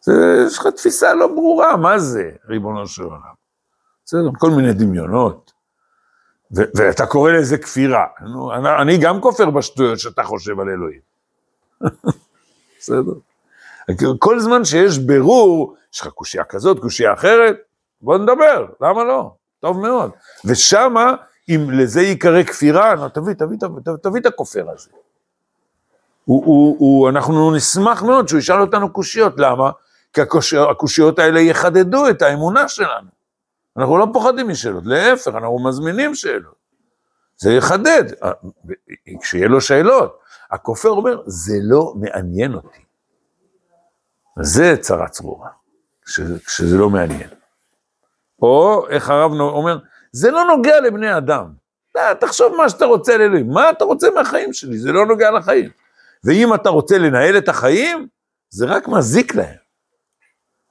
[0.01, 3.19] זה, יש לך תפיסה לא ברורה, מה זה, ריבונו של עולם?
[4.05, 5.51] בסדר, כל מיני דמיונות.
[6.57, 8.05] ו- ואתה קורא לזה כפירה.
[8.21, 10.99] נו, אני, אני גם כופר בשטויות שאתה חושב על אלוהים.
[12.79, 13.11] בסדר.
[14.19, 17.57] כל זמן שיש בירור, יש לך קושייה כזאת, קושייה אחרת,
[18.01, 19.31] בוא נדבר, למה לא?
[19.59, 20.11] טוב מאוד.
[20.45, 21.13] ושמה,
[21.49, 24.89] אם לזה ייקרא כפירה, נו, תביא, תביא, תביא, תביא, תביא את הכופר הזה.
[26.25, 29.71] הוא, הוא, הוא, אנחנו נשמח מאוד שהוא ישאל אותנו קושיות, למה?
[30.13, 30.21] כי
[30.69, 33.18] הקושיות האלה יחדדו את האמונה שלנו.
[33.79, 36.55] אנחנו לא פוחדים משאלות, להפך, אנחנו מזמינים שאלות.
[37.37, 38.03] זה יחדד,
[39.21, 40.19] כשיהיה לו שאלות.
[40.51, 42.81] הכופר אומר, זה לא מעניין אותי.
[44.41, 45.49] זה צרה צרורה,
[46.45, 47.29] כשזה לא מעניין.
[48.41, 49.79] או, איך הרב אומר,
[50.11, 51.53] זה לא נוגע לבני אדם.
[52.19, 54.77] תחשוב מה שאתה רוצה על אלוהים, מה אתה רוצה מהחיים שלי?
[54.77, 55.69] זה לא נוגע לחיים.
[56.23, 58.07] ואם אתה רוצה לנהל את החיים,
[58.49, 59.55] זה רק מזיק להם.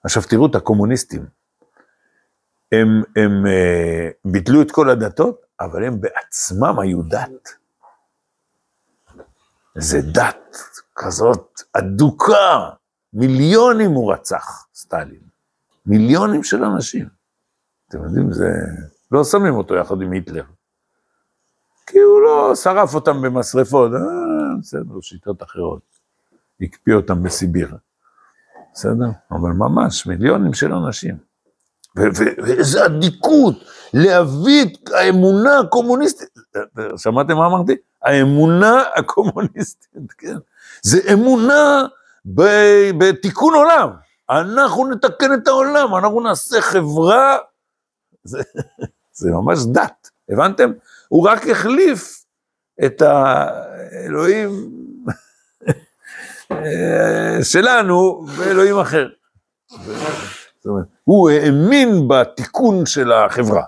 [0.04, 1.26] עכשיו תראו את הקומוניסטים,
[2.72, 7.48] הם, הם uh, ביטלו את כל הדתות, אבל הם בעצמם היו דת.
[9.74, 10.56] זה דת
[10.96, 12.70] כזאת אדוקה,
[13.12, 15.20] מיליונים הוא רצח, סטלין.
[15.86, 17.08] מיליונים של אנשים.
[17.88, 18.48] אתם יודעים, זה...
[19.12, 20.44] לא שמים אותו יחד עם היטלר.
[21.86, 23.98] כי הוא לא שרף אותם במשרפות, אה,
[24.60, 25.82] בסדר, שיטות אחרות.
[26.60, 27.76] הקפיא אותם בסיביר.
[28.74, 29.08] בסדר?
[29.30, 31.27] אבל ממש, מיליונים של אנשים.
[31.96, 33.54] ואיזה אדיקות,
[33.94, 36.28] להביא את האמונה הקומוניסטית.
[36.96, 37.76] שמעתם מה אמרתי?
[38.02, 40.36] האמונה הקומוניסטית, כן.
[40.82, 41.86] זה אמונה
[42.98, 43.90] בתיקון עולם.
[44.30, 47.36] אנחנו נתקן את העולם, אנחנו נעשה חברה,
[48.24, 48.42] זה,
[49.18, 50.70] זה ממש דת, הבנתם?
[51.08, 52.24] הוא רק החליף
[52.84, 54.70] את האלוהים
[57.52, 59.08] שלנו באלוהים אחר.
[60.68, 63.64] זאת אומרת, הוא האמין בתיקון של החברה.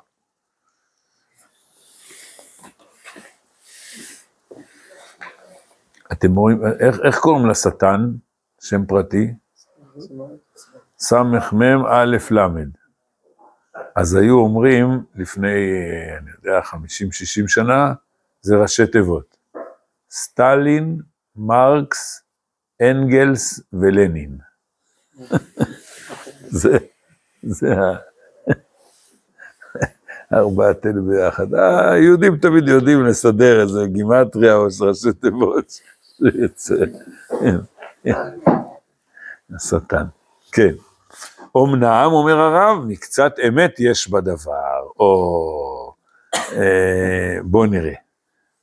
[6.12, 8.10] אתם רואים, איך, איך קוראים לשטן,
[8.60, 9.34] שם פרטי?
[10.98, 12.46] סמ"ם א' ל'.
[13.96, 15.48] אז היו אומרים לפני,
[16.18, 16.74] אני יודע, 50-60
[17.46, 17.92] שנה,
[18.40, 19.36] זה ראשי תיבות.
[20.10, 21.00] סטלין,
[21.36, 22.22] מרקס,
[22.82, 24.38] אנגלס ולנין.
[26.60, 26.78] זה,
[27.42, 27.96] זה ה...
[30.38, 31.55] ארבעתנו ביחד.
[31.55, 35.81] היהודים תמיד יודעים לסדר איזה גימטריה או ראשי תיבות
[36.16, 36.74] שיוצא.
[39.57, 40.05] השטן,
[40.53, 40.74] כן.
[41.57, 45.92] אמנם, אומר הרב, מקצת אמת יש בדבר, או
[46.53, 47.94] אה, בוא נראה,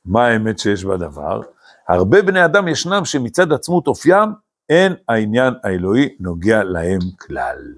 [0.04, 1.40] מה האמת שיש בדבר?
[1.88, 4.28] הרבה בני אדם ישנם שמצד עצמות אופיים,
[4.68, 7.74] אין העניין האלוהי נוגע להם כלל.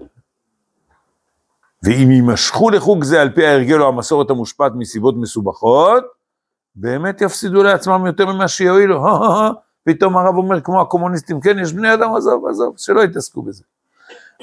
[1.83, 6.03] ואם יימשכו לחוג זה על פי ההרגל או המסורת המושפעת מסיבות מסובכות,
[6.75, 9.05] באמת יפסידו לעצמם יותר ממה שיועילו.
[9.85, 13.63] פתאום הרב אומר, כמו הקומוניסטים, כן, יש בני אדם, עזוב, עזוב, שלא יתעסקו בזה.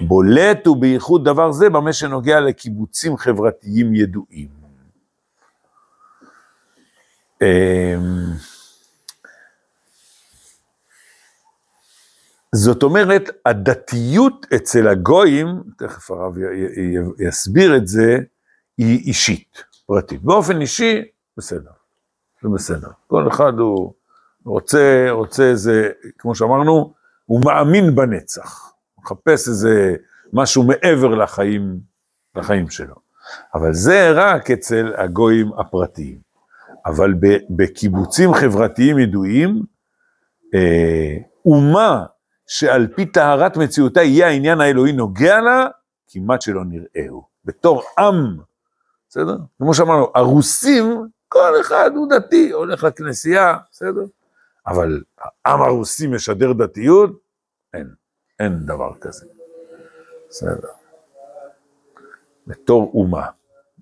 [0.00, 4.58] בולט הוא בייחוד דבר זה במה שנוגע לקיבוצים חברתיים ידועים.
[12.54, 16.34] זאת אומרת, הדתיות אצל הגויים, תכף הרב
[17.18, 18.18] יסביר את זה,
[18.78, 20.22] היא אישית, פרטית.
[20.22, 21.02] באופן אישי,
[21.36, 21.70] בסדר,
[22.42, 22.88] זה בסדר.
[23.06, 23.92] כל אחד הוא
[24.44, 26.94] רוצה, רוצה איזה, כמו שאמרנו,
[27.26, 28.72] הוא מאמין בנצח.
[28.98, 29.96] מחפש איזה
[30.32, 31.78] משהו מעבר לחיים,
[32.36, 32.94] לחיים שלו.
[33.54, 36.18] אבל זה רק אצל הגויים הפרטיים.
[36.86, 37.14] אבל
[37.50, 39.62] בקיבוצים חברתיים ידועים,
[40.54, 42.04] אה, אומה
[42.48, 45.66] שעל פי טהרת מציאותה יהיה העניין האלוהי נוגע לה,
[46.08, 47.26] כמעט שלא נראהו.
[47.44, 48.36] בתור עם,
[49.08, 49.36] בסדר?
[49.58, 54.02] כמו שאמרנו, הרוסים, כל אחד הוא דתי, הולך לכנסייה, בסדר?
[54.66, 55.02] אבל
[55.44, 57.10] העם הרוסי משדר דתיות?
[57.74, 57.88] אין,
[58.38, 59.26] אין דבר כזה.
[60.28, 60.68] בסדר.
[62.46, 63.26] בתור אומה.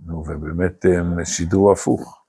[0.07, 2.23] נו, ובאמת הם שידרו הפוך.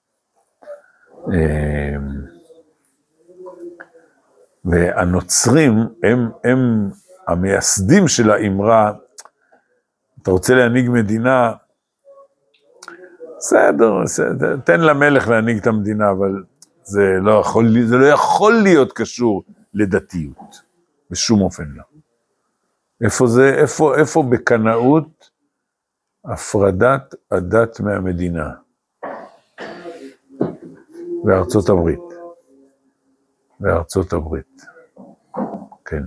[4.72, 6.90] והנוצרים הם, הם
[7.28, 8.92] המייסדים של האמרה,
[10.22, 11.54] אתה רוצה להנהיג מדינה,
[13.38, 14.04] בסדר,
[14.64, 16.44] תן למלך להנהיג את המדינה, אבל
[16.84, 20.62] זה לא יכול, זה לא יכול להיות קשור לדתיות,
[21.12, 21.84] בשום אופן לא.
[23.04, 25.30] איפה זה, איפה, איפה בקנאות
[26.26, 28.50] הפרדת הדת מהמדינה?
[31.24, 32.07] בארצות הברית.
[33.60, 34.62] בארצות הברית.
[35.86, 36.04] כן.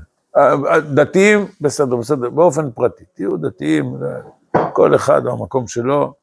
[0.94, 3.94] דתיים, בסדר, בסדר, באופן פרטי, תהיו דתיים,
[4.72, 6.14] כל אחד במקום שלו,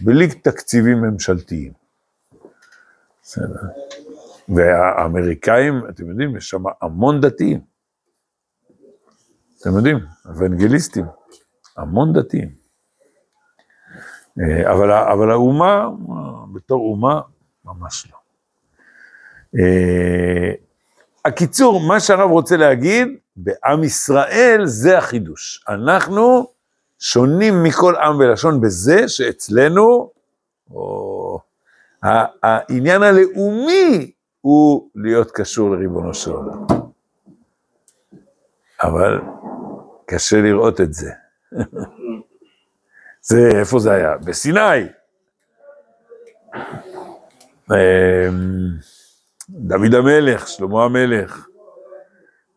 [0.00, 1.72] בלי תקציבים ממשלתיים.
[3.22, 3.60] בסדר.
[4.48, 7.60] והאמריקאים, אתם יודעים, יש שם המון דתיים.
[9.60, 11.04] אתם יודעים, אוונגליסטים,
[11.76, 12.54] המון דתיים.
[14.40, 15.88] אה, אבל, אבל האומה,
[16.52, 17.20] בתור אומה,
[17.64, 18.18] ממש לא.
[21.24, 25.64] הקיצור, מה שהרב רוצה להגיד, בעם ישראל זה החידוש.
[25.68, 26.46] אנחנו
[26.98, 30.10] שונים מכל עם ולשון בזה שאצלנו,
[30.70, 31.40] או,
[32.42, 34.10] העניין הלאומי
[34.40, 36.66] הוא להיות קשור לריבונו של עולם.
[38.82, 39.20] אבל
[40.06, 41.10] קשה לראות את זה.
[43.28, 44.16] זה, איפה זה היה?
[44.18, 44.86] בסיני.
[49.48, 51.46] דוד המלך, שלמה המלך.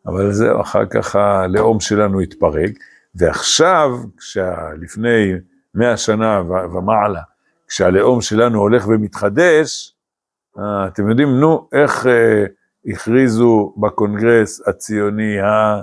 [0.06, 2.70] אבל זהו, אחר כך הלאום שלנו התפרק,
[3.14, 3.90] ועכשיו,
[4.80, 5.32] לפני
[5.74, 6.42] מאה שנה
[6.74, 7.22] ומעלה,
[7.68, 9.94] כשהלאום שלנו הולך ומתחדש,
[10.58, 12.44] אה, אתם יודעים, נו, איך אה,
[12.86, 15.80] הכריזו בקונגרס הציוני ה...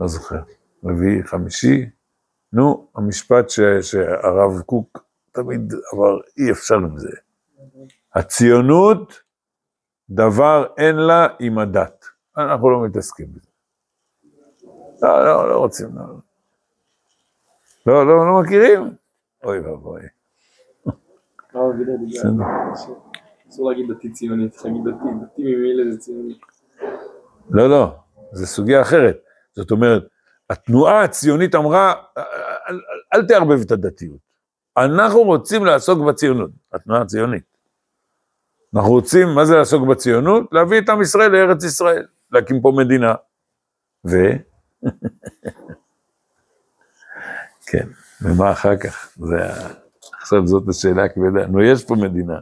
[0.00, 0.40] לא זוכר,
[0.84, 1.86] רביעי, חמישי,
[2.52, 7.10] נו, המשפט ש, שהרב קוק תמיד אמר, אי אפשר עם זה.
[8.14, 9.23] הציונות
[10.14, 12.04] דבר אין לה עם הדת.
[12.36, 13.48] אנחנו לא מתעסקים בזה.
[15.02, 16.02] לא, לא, לא רוצים, לא.
[17.86, 18.94] לא, לא, לא מכירים?
[19.44, 20.00] אוי ואבוי.
[23.48, 26.38] אסור להגיד דתי ציוני, צריך להגיד דתי, דתי ממילא זה ציוני.
[27.50, 27.96] לא, לא,
[28.32, 29.16] זה סוגיה אחרת.
[29.52, 30.02] זאת אומרת,
[30.50, 31.94] התנועה הציונית אמרה,
[33.14, 34.18] אל תערבב את הדתיות.
[34.76, 37.53] אנחנו רוצים לעסוק בציונות, התנועה הציונית.
[38.74, 40.52] אנחנו רוצים, מה זה לעסוק בציונות?
[40.52, 43.14] להביא את עם ישראל לארץ ישראל, להקים פה מדינה.
[44.04, 44.16] ו...
[47.70, 47.88] כן,
[48.22, 49.08] ומה אחר כך?
[49.16, 49.36] זה
[50.20, 51.46] עכשיו זאת השאלה הכבדה.
[51.46, 52.38] נו, יש פה מדינה,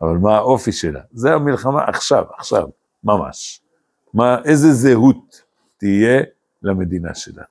[0.00, 1.00] אבל מה האופי שלה?
[1.12, 2.68] זה המלחמה עכשיו, עכשיו,
[3.04, 3.60] ממש.
[4.14, 5.42] מה, איזה זהות
[5.76, 6.22] תהיה
[6.62, 7.42] למדינה שלה.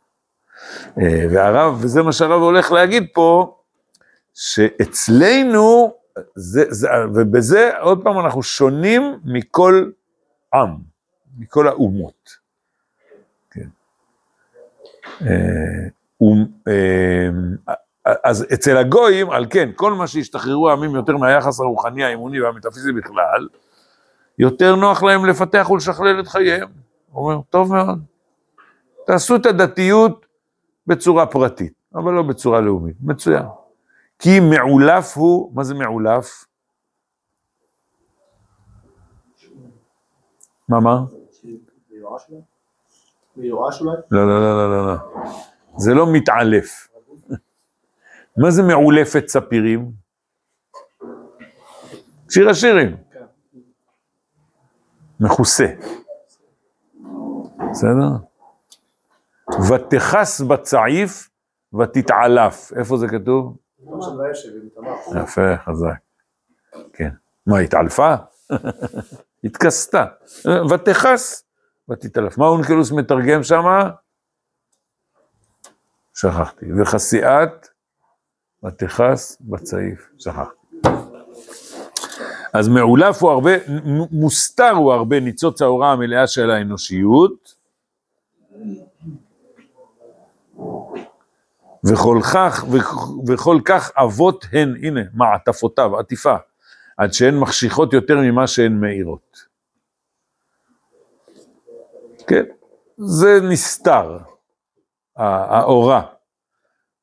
[1.01, 3.57] אה, והרב, וזה מה שהרב הולך להגיד פה,
[4.33, 5.93] שאצלנו
[6.35, 9.89] זה, זה, ובזה, עוד פעם, אנחנו שונים מכל
[10.53, 10.69] עם.
[11.37, 12.29] מכל האומות.
[13.51, 13.67] כן.
[15.21, 15.87] אה,
[16.21, 17.29] אום- אה,
[18.23, 23.47] אז אצל הגויים, על כן, כל מה שהשתחררו העמים יותר מהיחס הרוחני, האמוני והמטאפיזי בכלל,
[24.39, 26.69] יותר נוח להם לפתח ולשכלל את חייהם.
[27.11, 27.99] הוא אומר, טוב מאוד,
[29.05, 30.25] תעשו את הדתיות
[30.87, 33.45] בצורה פרטית, אבל לא בצורה לאומית, מצוין.
[34.21, 36.45] כי מעולף הוא, מה זה מעולף?
[40.69, 40.99] מה, מה?
[41.91, 42.21] מיואש?
[43.35, 43.97] מיואש אולי?
[44.11, 45.23] לא, לא, לא, לא, לא, לא.
[45.77, 46.87] זה לא מתעלף.
[48.37, 49.91] מה זה מעולפת ספירים?
[52.29, 52.97] שיר השירים.
[55.19, 55.65] מכוסה.
[57.71, 58.09] בסדר?
[59.69, 61.29] ותכס בצעיף
[61.79, 62.71] ותתעלף.
[62.77, 63.57] איפה זה כתוב?
[65.23, 65.97] יפה, חזק.
[66.93, 67.09] כן.
[67.47, 68.15] מה, התעלפה?
[69.43, 70.05] התכסתה.
[70.69, 71.43] ותכס
[71.89, 72.37] ותתעלף.
[72.37, 73.89] מה אונקלוס מתרגם שמה?
[76.13, 76.65] שכחתי.
[76.81, 77.67] וחסיעת
[78.65, 80.09] ותכס בצעיף.
[80.19, 80.61] שכחתי.
[82.53, 83.51] אז מעולף הוא הרבה,
[84.11, 87.55] מוסתר הוא הרבה ניצוץ האורה המלאה של האנושיות.
[91.85, 96.35] וכל כך, וכ- וכל כך אבות הן, הנה, מעטפותיו, עטיפה,
[96.97, 99.37] עד שהן מחשיכות יותר ממה שהן מאירות.
[102.27, 102.43] כן,
[102.97, 104.17] זה נסתר,
[105.15, 106.01] האורה,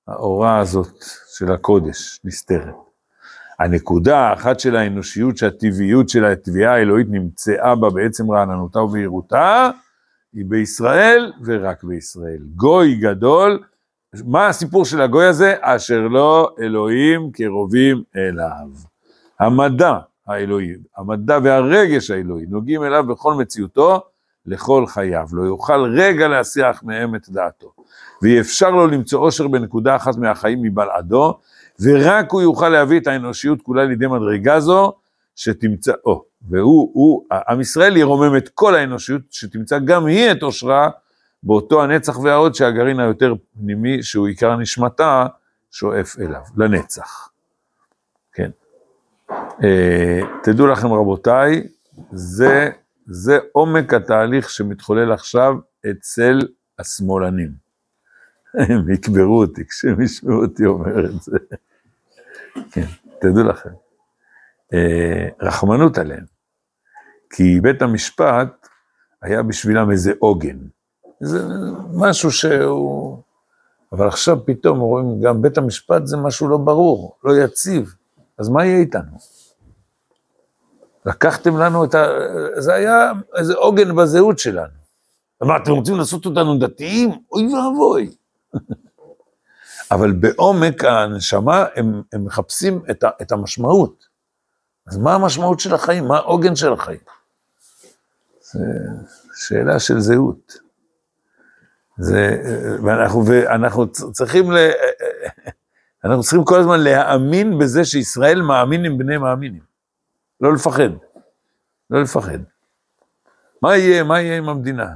[0.08, 1.04] האורה הזאת
[1.36, 2.74] של הקודש, נסתרת.
[3.58, 9.70] הנקודה האחת של האנושיות, שהטבעיות של התביעה האלוהית נמצאה בה בעצם רעננותה ובהירותה,
[10.32, 12.38] היא בישראל ורק בישראל.
[12.56, 13.62] גוי גדול,
[14.24, 15.54] מה הסיפור של הגוי הזה?
[15.60, 18.68] אשר לא אלוהים קרובים אליו.
[19.40, 24.00] המדע האלוהי, המדע והרגש האלוהי נוגעים אליו בכל מציאותו,
[24.46, 25.26] לכל חייו.
[25.32, 27.72] לא יוכל רגע להסיח מהם את דעתו.
[28.22, 31.38] ואי אפשר לו למצוא אושר בנקודה אחת מהחיים מבלעדו,
[31.80, 34.92] ורק הוא יוכל להביא את האנושיות כולה לידי מדרגה זו,
[35.36, 40.90] שתמצא, או, והוא, הוא, עם ישראל ירומם את כל האנושיות, שתמצא גם היא את אושרה,
[41.42, 45.26] באותו הנצח וההוד שהגרעין היותר פנימי, שהוא עיקר נשמתה,
[45.70, 47.28] שואף אליו, לנצח.
[48.32, 48.50] כן.
[49.64, 51.68] אה, תדעו לכם רבותיי,
[52.12, 52.70] זה,
[53.06, 55.54] זה עומק התהליך שמתחולל עכשיו
[55.90, 56.38] אצל
[56.78, 57.68] השמאלנים.
[58.54, 61.38] הם יקברו אותי כשהם ישמעו אותי אומר את זה.
[62.72, 62.86] כן,
[63.20, 63.70] תדעו לכם.
[64.74, 66.24] אה, רחמנות עליהם.
[67.30, 68.66] כי בית המשפט
[69.22, 70.58] היה בשבילם איזה עוגן.
[71.20, 71.38] זה
[71.94, 73.22] משהו שהוא...
[73.92, 77.94] אבל עכשיו פתאום רואים, גם בית המשפט זה משהו לא ברור, לא יציב.
[78.38, 79.18] אז מה יהיה איתנו?
[81.06, 82.06] לקחתם לנו את ה...
[82.56, 84.78] זה היה איזה עוגן בזהות שלנו.
[85.42, 87.10] מה, אתם רוצים לעשות אותנו דתיים?
[87.32, 88.14] אוי ואבוי.
[89.92, 94.08] אבל בעומק הנשמה הם, הם מחפשים את, ה, את המשמעות.
[94.86, 96.04] אז מה המשמעות של החיים?
[96.04, 97.00] מה העוגן של החיים?
[98.42, 98.58] זו
[99.34, 100.67] שאלה של זהות.
[101.98, 102.42] זה,
[102.84, 104.56] ואנחנו, ואנחנו צריכים, ל,
[106.04, 109.62] אנחנו צריכים כל הזמן להאמין בזה שישראל מאמין עם בני מאמינים.
[110.40, 110.90] לא לפחד.
[111.90, 112.38] לא לפחד.
[113.62, 114.88] מה יהיה, מה יהיה עם המדינה?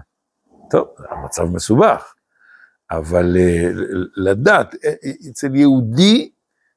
[0.71, 2.15] טוב, המצב מסובך.
[2.91, 3.71] אבל אה,
[4.17, 4.93] לדעת, אה,
[5.31, 6.31] אצל יהודי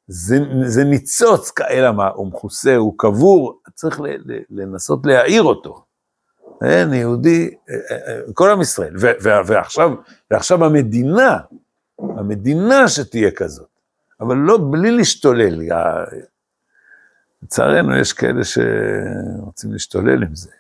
[0.08, 4.02] זה, זה ניצוץ כאלה מה, הוא מכוסה, הוא קבור, צריך
[4.50, 5.85] לנסות להעיר אותו.
[6.62, 9.92] אין, יהודי, אה, כל עם ישראל, ועכשיו,
[10.32, 11.38] ועכשיו המדינה,
[12.00, 13.68] המדינה שתהיה כזאת,
[14.20, 15.70] אבל לא בלי להשתולל.
[17.44, 20.52] לצערנו יש כאלה שרוצים להשתולל עם זה.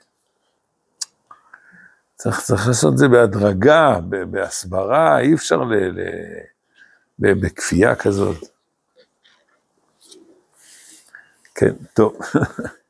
[2.15, 3.99] צריך, צריך לעשות את זה בהדרגה,
[4.31, 8.37] בהסברה, אי אפשר ל, ל, בכפייה כזאת.
[11.55, 12.17] כן, טוב.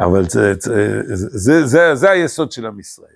[0.00, 3.10] אבל זה, זה, זה, זה, זה היסוד של עם ישראל.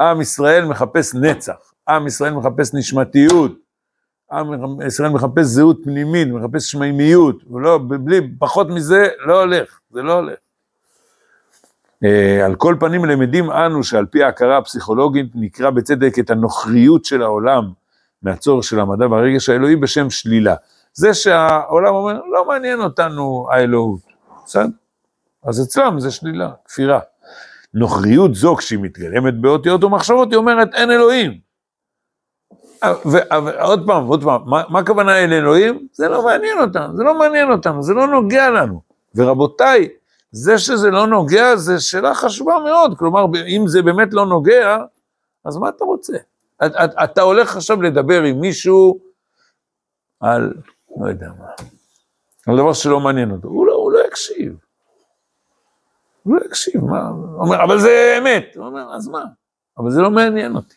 [0.00, 3.52] עם ישראל מחפש נצח, עם ישראל מחפש נשמתיות,
[4.32, 4.46] עם
[4.86, 10.38] ישראל מחפש זהות פנימית, מחפש שמימיות, ולא, בלי, פחות מזה לא הולך, זה לא הולך.
[12.44, 17.72] על כל פנים למדים אנו שעל פי ההכרה הפסיכולוגית נקרא בצדק את הנוכריות של העולם
[18.22, 20.54] מהצורך של המדע והרגש האלוהי בשם שלילה.
[20.92, 24.00] זה שהעולם אומר, לא מעניין אותנו האלוהות,
[24.44, 24.66] בסדר?
[25.46, 27.00] אז אצלם זה שלילה, כפירה.
[27.74, 31.40] נוכריות זו כשהיא מתגלמת באותיות ומחשבות, היא אומרת אין אלוהים.
[33.04, 35.88] ועוד פעם, עוד פעם, מה, מה הכוונה אין אלוהים?
[35.92, 38.80] זה לא מעניין אותנו, זה לא מעניין אותנו, זה לא נוגע לנו.
[39.14, 39.88] ורבותיי,
[40.32, 42.98] זה שזה לא נוגע, זו שאלה חשובה מאוד.
[42.98, 44.78] כלומר, אם זה באמת לא נוגע,
[45.44, 46.16] אז מה אתה רוצה?
[46.66, 48.98] את, את, אתה הולך עכשיו לדבר עם מישהו
[50.20, 50.52] על,
[50.96, 51.46] לא יודע מה,
[52.46, 54.65] על דבר שלא מעניין אותו, הוא לא, הוא לא יקשיב.
[56.26, 58.44] לא יקשיב, מה, הוא אומר, אבל זה אמת.
[58.56, 59.24] הוא אומר, אז מה?
[59.78, 60.74] אבל זה לא מעניין אותי.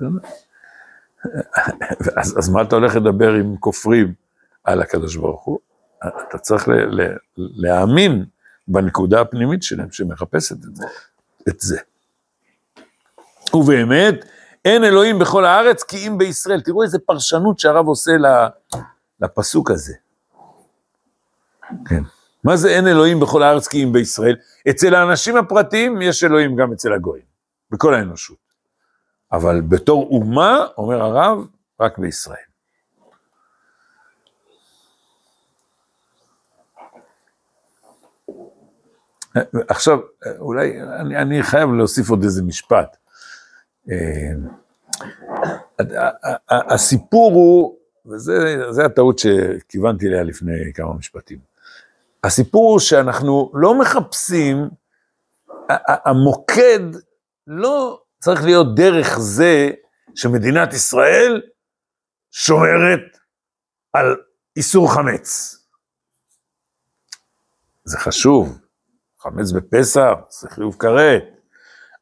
[2.16, 4.14] אז, אז מה אתה הולך לדבר עם כופרים
[4.64, 5.58] על הקדוש ברוך הוא?
[5.98, 8.24] אתה צריך ל, ל, להאמין
[8.68, 10.86] בנקודה הפנימית שלהם שמחפשת את זה.
[11.48, 11.78] את זה.
[13.54, 14.24] ובאמת,
[14.64, 16.60] אין אלוהים בכל הארץ כי אם בישראל.
[16.60, 18.12] תראו איזה פרשנות שהרב עושה
[19.20, 19.94] לפסוק הזה.
[21.88, 22.02] כן.
[22.44, 24.36] מה זה אין אלוהים בכל הארץ כי אם בישראל?
[24.70, 27.24] אצל האנשים הפרטיים יש אלוהים גם אצל הגויים,
[27.70, 28.44] בכל האנושות.
[29.32, 31.46] אבל בתור אומה, אומר הרב,
[31.80, 32.36] רק בישראל.
[39.68, 39.98] עכשיו,
[40.38, 42.96] אולי אני, אני חייב להוסיף עוד איזה משפט.
[43.90, 44.32] אה,
[46.50, 47.76] הסיפור הוא,
[48.06, 51.53] וזה הטעות שכיוונתי אליה לפני כמה משפטים.
[52.24, 54.68] הסיפור הוא שאנחנו לא מחפשים,
[55.88, 56.80] המוקד
[57.46, 59.70] לא צריך להיות דרך זה
[60.14, 61.42] שמדינת ישראל
[62.30, 63.18] שומרת
[63.92, 64.16] על
[64.56, 65.56] איסור חמץ.
[67.84, 68.58] זה חשוב,
[69.18, 71.22] חמץ בפסח, זה חיוב כרת,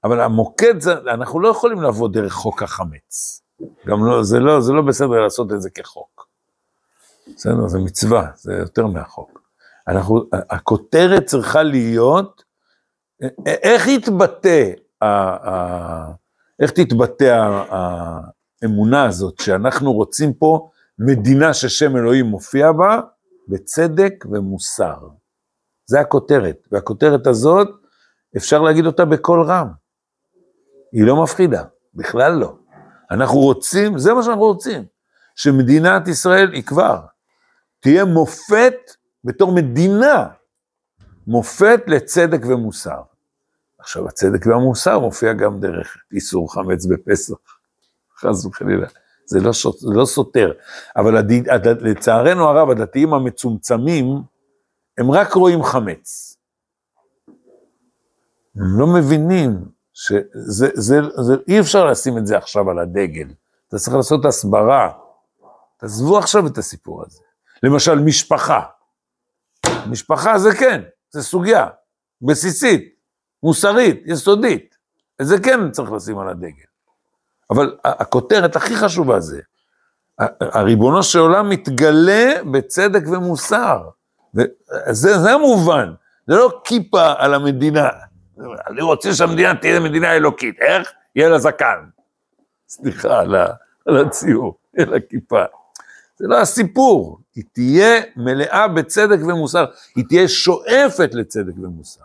[0.05, 3.43] אבל המוקד, זה, אנחנו לא יכולים לעבוד דרך חוק החמץ.
[3.87, 6.29] גם לא, זה לא, זה לא בסדר לעשות את זה כחוק.
[7.37, 9.42] בסדר, זה מצווה, זה יותר מהחוק.
[9.89, 12.43] אנחנו, הכותרת צריכה להיות,
[13.47, 14.71] איך יתבטא,
[16.61, 17.51] איך תתבטא
[18.63, 20.69] האמונה הזאת שאנחנו רוצים פה
[20.99, 23.01] מדינה ששם אלוהים מופיע בה,
[23.49, 24.99] בצדק ומוסר.
[25.87, 27.69] זה הכותרת, והכותרת הזאת,
[28.37, 29.69] אפשר להגיד אותה בקול רם.
[30.93, 31.63] היא לא מפחידה,
[31.95, 32.57] בכלל לא.
[33.11, 34.85] אנחנו רוצים, זה מה שאנחנו רוצים,
[35.37, 37.01] שמדינת ישראל היא כבר,
[37.81, 38.75] תהיה מופת
[39.25, 40.29] בתור מדינה,
[41.27, 43.03] מופת לצדק ומוסר.
[43.79, 47.35] עכשיו, הצדק והמוסר מופיע גם דרך איסור חמץ בפסח,
[48.19, 48.87] חס וחלילה.
[49.27, 50.53] זה לא, זה לא סותר,
[50.97, 51.33] אבל הד...
[51.49, 51.67] הד...
[51.67, 54.07] לצערנו הרב, הדתיים המצומצמים,
[54.99, 56.37] הם רק רואים חמץ.
[58.57, 63.29] הם לא מבינים שזה, זה, זה, זה, אי אפשר לשים את זה עכשיו על הדגל.
[63.69, 64.93] אתה צריך לעשות הסברה.
[65.77, 67.21] תעזבו עכשיו את הסיפור הזה.
[67.63, 68.61] למשל, משפחה.
[69.87, 71.67] משפחה זה כן, זה סוגיה,
[72.23, 72.95] בסיסית,
[73.43, 74.77] מוסרית, יסודית.
[75.21, 76.65] את זה כן צריך לשים על הדגל.
[77.51, 79.41] אבל הכותרת הכי חשובה זה,
[80.41, 83.89] הריבונו של עולם מתגלה בצדק ומוסר.
[84.35, 85.93] וזה זה המובן,
[86.27, 87.89] זה לא כיפה על המדינה.
[88.67, 90.93] אני רוצה שהמדינה תהיה מדינה אלוקית, איך?
[91.17, 91.85] יהיה לה זקן.
[92.69, 93.21] סליחה
[93.87, 95.43] על הציור, יהיה לה כיפה.
[96.23, 99.65] זה לא הסיפור, היא תהיה מלאה בצדק ומוסר,
[99.97, 102.05] היא תהיה שואפת לצדק ומוסר.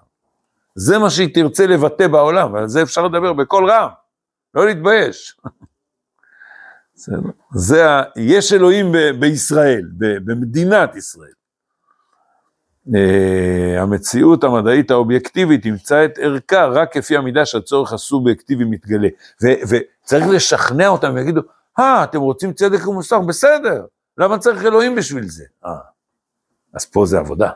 [0.76, 3.90] זה מה שהיא תרצה לבטא בעולם, ועל זה אפשר לדבר בקול רם,
[4.54, 5.38] לא להתבייש.
[7.56, 8.04] זה, ה...
[8.16, 11.32] יש אלוהים ב, בישראל, ב, במדינת ישראל.
[12.88, 19.08] Uh, המציאות המדעית האובייקטיבית תמצא את ערכה רק כפי המידה שהצורך הסובייקטיבי מתגלה.
[19.42, 21.42] וצריך לשכנע אותם ויגידו,
[21.80, 23.20] אה, אתם רוצים צדק ומוסר?
[23.20, 23.86] בסדר,
[24.18, 25.44] למה צריך אלוהים בשביל זה?
[25.66, 25.72] אה,
[26.74, 27.50] אז פה זה עבודה.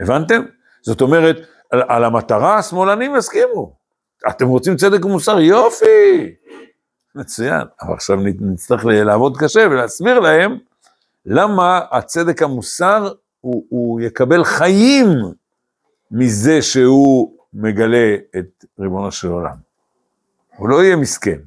[0.00, 0.42] הבנתם?
[0.82, 1.36] זאת אומרת,
[1.70, 3.76] על, על המטרה השמאלנים יסכימו.
[4.28, 5.40] אתם רוצים צדק ומוסר?
[5.40, 6.34] יופי!
[7.14, 7.62] מצוין.
[7.82, 10.58] אבל עכשיו נצטרך לעבוד קשה ולהסביר להם
[11.26, 15.08] למה הצדק המוסר הוא, הוא יקבל חיים
[16.10, 19.56] מזה שהוא מגלה את ריבונו של עולם.
[20.56, 21.38] הוא לא יהיה מסכן,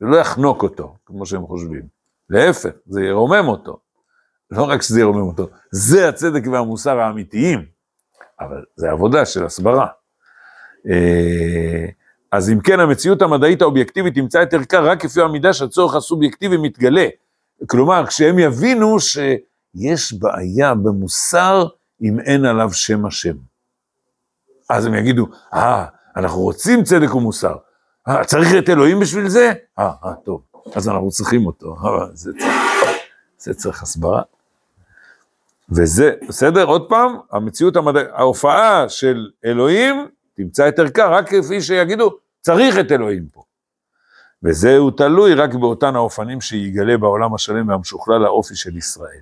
[0.00, 1.82] זה לא יחנוק אותו, כמו שהם חושבים.
[2.30, 3.78] להפך, זה ירומם אותו.
[4.50, 7.64] לא רק שזה ירומם אותו, זה הצדק והמוסר האמיתיים,
[8.40, 9.86] אבל זה עבודה של הסברה.
[10.90, 11.86] אה,
[12.32, 17.06] אז אם כן, המציאות המדעית האובייקטיבית תמצא את ערכה רק כפי המידה שהצורך הסובייקטיבי מתגלה.
[17.66, 21.66] כלומר, כשהם יבינו שיש בעיה במוסר
[22.02, 23.34] אם אין עליו שם השם.
[24.70, 27.54] אז הם יגידו, אה, אנחנו רוצים צדק ומוסר.
[28.08, 29.52] אה, צריך את אלוהים בשביל זה?
[29.78, 30.42] אה, אה, טוב,
[30.72, 31.76] אז אנחנו צריכים אותו.
[31.84, 32.30] אה, זה,
[33.38, 34.22] זה צריך הסברה.
[35.70, 36.64] וזה, בסדר?
[36.64, 42.10] עוד פעם, המציאות המדעית, ההופעה של אלוהים תמצא את ערכה רק כפי שיגידו,
[42.40, 43.42] צריך את אלוהים פה.
[44.42, 49.20] וזהו תלוי רק באותן האופנים שיגלה בעולם השלם והמשוכלל האופי של ישראל.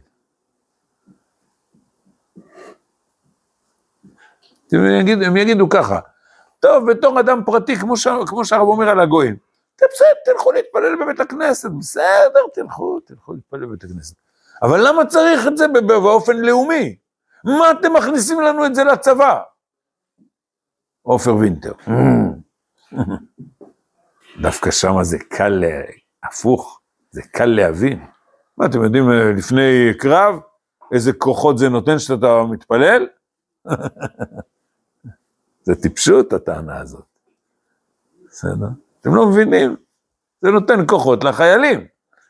[4.72, 6.00] הם יגידו, הם יגידו ככה,
[6.60, 10.96] טוב, בתור אדם פרטי, כמו, ש, כמו שהרב אומר על הגויים, "אתם בסדר, תלכו להתפלל
[11.02, 14.16] בבית הכנסת, בסדר, תלכו, תלכו להתפלל בבית הכנסת.
[14.62, 16.96] אבל למה צריך את זה באופן לאומי?
[17.44, 19.40] מה אתם מכניסים לנו את זה לצבא?
[21.02, 21.72] עופר וינטר.
[24.42, 25.64] דווקא שם זה קל,
[26.22, 28.06] הפוך, זה קל להבין.
[28.58, 30.34] מה, אתם יודעים, אה, לפני קרב,
[30.92, 33.06] איזה כוחות זה נותן שאתה מתפלל?
[35.66, 37.04] זה טיפשות, הטענה הזאת.
[38.28, 38.68] בסדר?
[39.02, 39.76] אתם לא מבינים?
[40.40, 41.86] זה נותן כוחות לחיילים.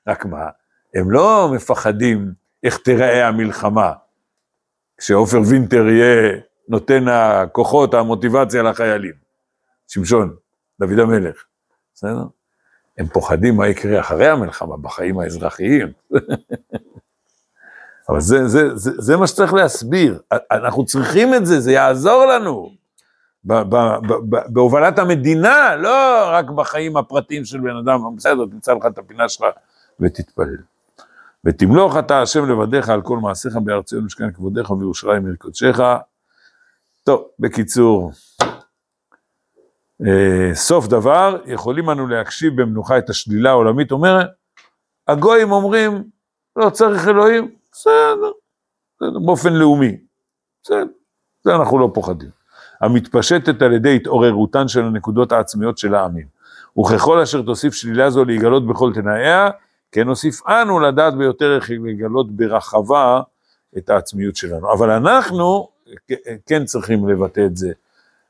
[0.09, 0.49] רק מה,
[0.95, 3.93] הם לא מפחדים איך תיראה המלחמה.
[4.99, 9.13] כשעופר וינטר יהיה נותן הכוחות, המוטיבציה לחיילים.
[9.89, 10.37] שמשון,
[10.81, 11.45] דוד המלך.
[11.95, 12.25] בסדר?
[12.99, 15.93] הם פוחדים מה יקרה אחרי המלחמה, בחיים האזרחיים.
[18.09, 20.23] אבל זה, זה, זה, זה מה שצריך להסביר.
[20.51, 22.82] אנחנו צריכים את זה, זה יעזור לנו.
[24.49, 29.47] בהובלת המדינה, לא רק בחיים הפרטיים של בן אדם, בסדר, תמצא לך את הפינה שלך
[30.01, 30.57] ותתפלל.
[31.45, 35.79] ותמלוך אתה השם לבדיך על כל מעשיך בהר ציון משכן כבודיך וירושלים עיר קודשך.
[37.05, 38.13] טוב, בקיצור,
[40.07, 44.27] אה, סוף דבר, יכולים אנו להקשיב במנוחה את השלילה העולמית, אומרת,
[45.09, 46.05] הגויים אומרים,
[46.57, 48.31] לא צריך אלוהים, בסדר,
[49.27, 49.97] באופן לאומי,
[50.63, 50.85] בסדר,
[51.45, 52.42] זה אנחנו לא פוחדים.
[52.83, 56.27] המתפשטת על ידי התעוררותן של הנקודות העצמיות של העמים.
[56.81, 59.51] וככל אשר תוסיף שלילה זו להיגלות בכל תנאיה,
[59.93, 63.21] כן נוסיף אנו לדעת ביותר איך לגלות ברחבה
[63.79, 64.73] את העצמיות שלנו.
[64.73, 65.69] אבל אנחנו
[66.47, 67.73] כן צריכים לבטא את זה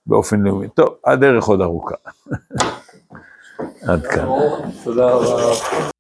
[0.07, 0.69] באופן לאומי.
[0.69, 1.95] טוב, הדרך עוד ארוכה.
[3.89, 4.27] עד כאן.
[4.85, 5.92] תודה רבה.